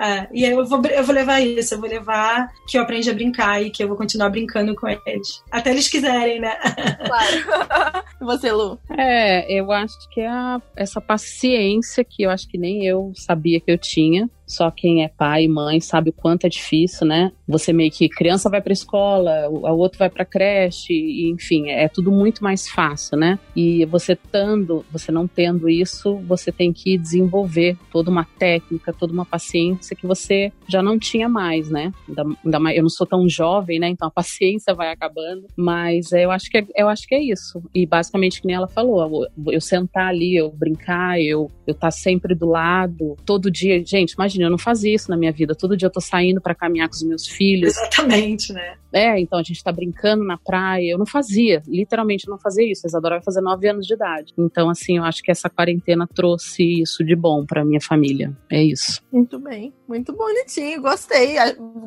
[0.00, 3.10] É, e aí eu vou, eu vou levar isso, eu vou levar que eu aprendi
[3.10, 5.42] a brincar e que eu vou continuar brincando com eles.
[5.50, 6.56] Até eles quiserem, né?
[7.06, 8.04] Claro.
[8.20, 8.78] e você, Lu?
[8.96, 13.60] É, eu acho que é a- essa paciência que eu acho que nem eu sabia
[13.60, 14.28] que eu tinha.
[14.52, 17.32] Só quem é pai e mãe sabe o quanto é difícil, né?
[17.48, 21.88] Você meio que criança vai pra escola, o outro vai pra creche, e, enfim, é
[21.88, 23.38] tudo muito mais fácil, né?
[23.56, 29.12] E você tendo, você não tendo isso, você tem que desenvolver toda uma técnica, toda
[29.12, 31.92] uma paciência que você já não tinha mais, né?
[32.08, 33.88] Ainda, ainda mais, eu não sou tão jovem, né?
[33.88, 37.22] Então a paciência vai acabando, mas é, eu acho que é, eu acho que é
[37.22, 37.62] isso.
[37.74, 42.34] E basicamente que nem ela falou, eu, sentar ali, eu brincar, eu eu estar sempre
[42.34, 45.54] do lado, todo dia, gente, imagina, eu não fazia isso na minha vida.
[45.54, 47.76] Todo dia eu tô saindo para caminhar com os meus filhos.
[47.76, 48.76] Exatamente, né?
[48.92, 50.92] É, então a gente tá brincando na praia.
[50.92, 52.86] Eu não fazia, literalmente eu não fazia isso.
[52.86, 54.32] A Isadora vai fazer nove anos de idade.
[54.38, 58.32] Então, assim, eu acho que essa quarentena trouxe isso de bom pra minha família.
[58.50, 59.00] É isso.
[59.12, 59.72] Muito bem.
[59.88, 60.80] Muito bonitinho.
[60.80, 61.36] Gostei.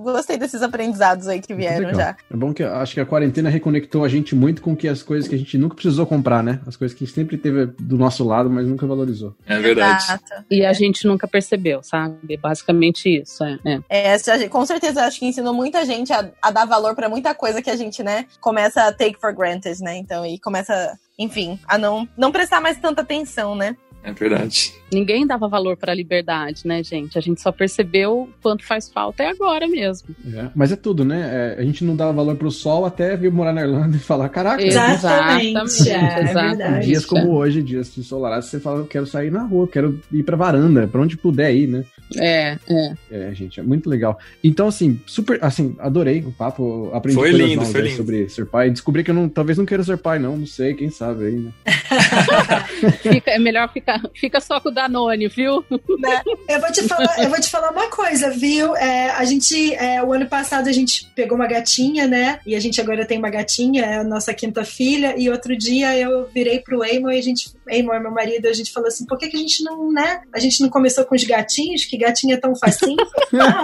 [0.04, 2.16] Gostei desses aprendizados aí que vieram já.
[2.30, 5.04] É bom que eu acho que a quarentena reconectou a gente muito com que as
[5.04, 6.62] coisas que a gente nunca precisou comprar, né?
[6.66, 9.36] As coisas que sempre teve do nosso lado, mas nunca valorizou.
[9.46, 10.04] É verdade.
[10.04, 10.46] Exato.
[10.50, 12.38] E a gente nunca percebeu, sabe?
[12.38, 13.44] Basicamente isso.
[13.44, 14.16] É, é.
[14.16, 17.62] É, com certeza acho que ensinou muita gente a, a dar valor pra muita coisa
[17.62, 19.98] que a gente, né, começa a take for granted, né?
[19.98, 23.76] Então, e começa, enfim, a não, não prestar mais tanta atenção, né?
[24.06, 24.74] É verdade.
[24.92, 27.18] Ninguém dava valor pra liberdade, né, gente?
[27.18, 30.16] A gente só percebeu quanto faz falta é agora mesmo.
[30.32, 30.50] É.
[30.54, 31.56] Mas é tudo, né?
[31.58, 34.30] É, a gente não dava valor pro sol até vir morar na Irlanda e falar:
[34.30, 36.58] caraca, Exatamente, é exatamente.
[36.58, 36.86] verdade.
[36.86, 40.38] dias como hoje, dias ensolarados, você fala: eu quero sair na rua, quero ir pra
[40.38, 41.84] varanda, pra onde puder ir, né?
[42.18, 42.94] É, é.
[43.12, 44.20] É, gente, é muito legal.
[44.44, 47.98] Então, assim, super, assim, adorei o papo, aprendi Foi coisas lindo, foi lindo.
[47.98, 48.70] sobre ser pai.
[48.70, 51.34] Descobri que eu não, talvez não queira ser pai, não, não sei, quem sabe aí,
[51.34, 51.52] né?
[53.02, 55.64] fica, é melhor ficar fica só com o Danone, viu?
[56.00, 56.22] Né?
[56.50, 58.76] Eu vou te falar, eu vou te falar uma coisa, viu?
[58.76, 62.40] É, a gente, é, o ano passado a gente pegou uma gatinha, né?
[62.46, 65.16] E a gente agora tem uma gatinha, é a nossa quinta filha.
[65.18, 68.72] E outro dia eu virei pro Eamon e a gente, Eamon, meu marido, a gente
[68.72, 70.22] falou assim: por que, que a gente não, né?
[70.34, 72.98] A gente não começou com os gatinhos, que gatinha é tão facinho.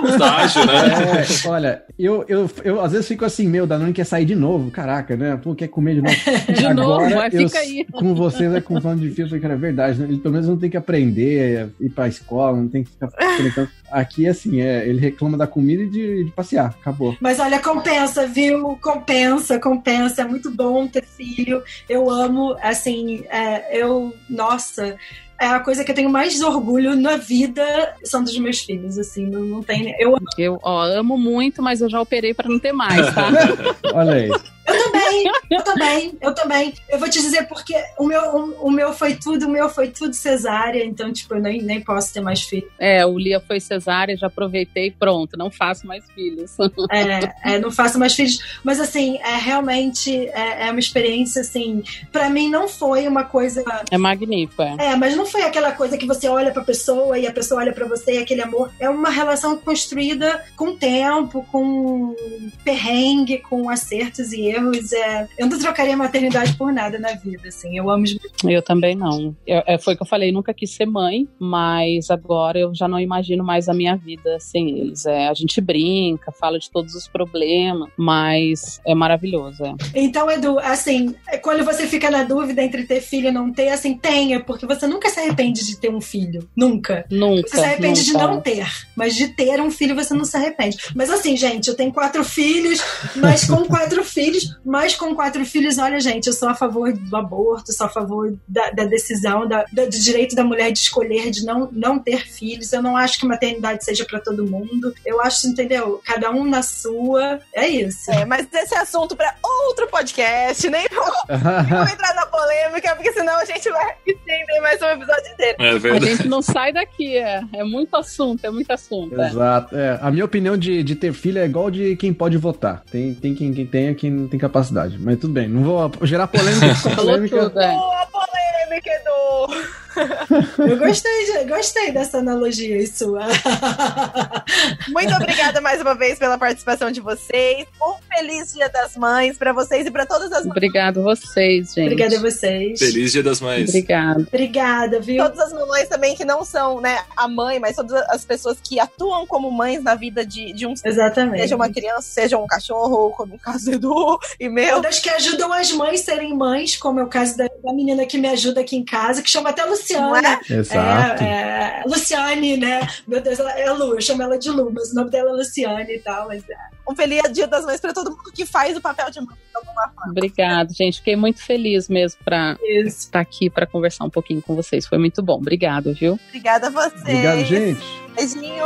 [0.10, 1.22] Estágio, né?
[1.22, 4.72] É, olha, eu, eu, eu às vezes fico assim, meu, Danone quer sair de novo,
[4.72, 5.40] caraca, né?
[5.42, 6.16] Pô, quer comer de novo.
[6.52, 7.86] De Agora, novo, mas eu, fica aí.
[7.92, 10.08] Com vocês, é com falando falei, cara, é verdade, né?
[10.22, 13.10] Pelo menos não tem que aprender, ir pra escola, não tem que ficar.
[13.92, 17.16] Aqui, assim, é, ele reclama da comida e de, de passear, acabou.
[17.20, 18.78] Mas olha, compensa, viu?
[18.82, 20.22] Compensa, compensa.
[20.22, 21.62] É muito bom ter filho.
[21.90, 24.98] Eu amo, assim, é, eu, nossa,
[25.42, 29.26] é a coisa que eu tenho mais orgulho na vida são dos meus filhos, assim,
[29.26, 29.96] não, não tem.
[30.00, 33.32] Eu, Eu, ó, amo muito, mas eu já operei pra não ter mais, tá?
[33.92, 34.30] Olha aí.
[34.66, 36.74] Eu também, eu também, eu também.
[36.90, 39.90] Eu vou te dizer porque o meu, o, o meu foi tudo, o meu foi
[39.90, 42.70] tudo cesárea, então, tipo, eu nem, nem posso ter mais filho.
[42.80, 46.56] É, o Lia foi cesárea, já aproveitei, pronto, não faço mais filhos.
[46.92, 48.60] É, é, não faço mais filhos.
[48.64, 53.64] Mas, assim, é realmente é, é uma experiência, assim, pra mim não foi uma coisa.
[53.90, 54.76] É magnífico, é.
[54.80, 57.74] É, mas não foi aquela coisa que você olha pra pessoa e a pessoa olha
[57.74, 58.72] pra você e aquele amor.
[58.80, 62.16] É uma relação construída com tempo, com
[62.64, 64.92] perrengue, com acertos e erros.
[64.94, 67.78] É, eu não trocaria a maternidade por nada na vida, assim.
[67.78, 69.36] Eu amo os Eu também não.
[69.46, 72.88] Eu- é, foi o que eu falei, nunca quis ser mãe, mas agora eu já
[72.88, 75.06] não imagino mais a minha vida sem eles.
[75.06, 79.64] É, a gente brinca, fala de todos os problemas, mas é maravilhoso.
[79.64, 79.74] É.
[79.96, 83.98] Então, Edu, assim, quando você fica na dúvida entre ter filho e não ter, assim,
[83.98, 86.48] tenha, porque você nunca se arrepende de ter um filho.
[86.56, 87.06] Nunca.
[87.10, 87.48] Nunca.
[87.48, 88.28] Você se arrepende de nunca.
[88.28, 90.78] não ter, mas de ter um filho você não se arrepende.
[90.96, 92.80] Mas assim, gente, eu tenho quatro filhos,
[93.16, 97.16] mas com quatro filhos, mas com quatro filhos, olha, gente, eu sou a favor do
[97.16, 101.30] aborto, sou a favor da, da decisão, da- da- do direito da mulher de escolher
[101.32, 102.72] de não, não ter filhos.
[102.74, 104.94] Eu não acho que maternidade seja pra todo mundo.
[105.06, 106.02] Eu acho, entendeu?
[106.06, 107.40] Cada um na sua.
[107.54, 108.10] É isso.
[108.12, 109.36] É, mas esse é assunto pra
[109.68, 111.04] outro podcast, nem vou
[111.94, 115.56] entrar na polêmica, porque senão a gente vai estender mais um episódio inteiro.
[115.60, 116.06] É A verdade.
[116.16, 117.42] gente não sai daqui, é.
[117.54, 119.20] É muito assunto, é muito assunto.
[119.20, 119.28] é.
[119.28, 119.76] Exato.
[119.76, 122.84] É, a minha opinião de, de ter filho é igual de quem pode votar.
[122.92, 124.98] Tem, tem quem, quem tem, quem tem capacidade.
[125.00, 127.50] Mas tudo bem, não vou gerar polêmica Falou polêmica.
[127.50, 127.72] tudo, é.
[127.76, 129.81] Boa polêmica, Edu!
[130.58, 133.22] Eu gostei, de- gostei dessa analogia aí sua.
[134.90, 137.66] Muito obrigada mais uma vez pela participação de vocês.
[137.82, 141.82] Um feliz Dia das Mães pra vocês e pra todas as Obrigado vocês, gente.
[141.82, 142.80] Obrigada a vocês.
[142.80, 143.70] Feliz Dia das Mães.
[143.70, 144.22] Obrigado.
[144.28, 145.24] Obrigada, viu?
[145.24, 148.80] todas as mamães também que não são, né, a mãe, mas todas as pessoas que
[148.80, 151.42] atuam como mães na vida de, de um Exatamente.
[151.42, 154.76] seja uma criança, seja um cachorro, como o caso do Edu e meu.
[154.76, 158.18] Todas que ajudam as mães serem mães, como é o caso da, da menina que
[158.18, 160.40] me ajuda aqui em casa, que chama até Não Luciana.
[160.50, 160.54] é?
[160.54, 161.24] Exato.
[161.24, 162.88] É, é, Luciane, né?
[163.08, 165.34] Meu Deus, ela é Lu, eu chamo ela de Lu, mas o nome dela é
[165.34, 166.28] Luciane e tal.
[166.28, 166.56] Mas é.
[166.90, 169.56] Um feliz Dia das Mães pra todo mundo que faz o papel de mãe de
[169.56, 170.12] alguma forma.
[170.12, 170.98] Obrigado, gente.
[170.98, 173.06] Fiquei muito feliz mesmo pra Isso.
[173.06, 174.86] estar aqui pra conversar um pouquinho com vocês.
[174.86, 175.36] Foi muito bom.
[175.36, 176.20] Obrigado, viu?
[176.30, 177.02] Obrigada a vocês.
[177.02, 177.82] Obrigado, gente.
[178.16, 178.66] Beijinho.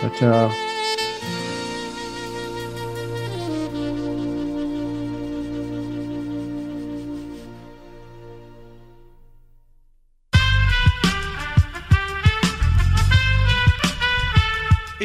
[0.00, 0.69] Tchau, tchau.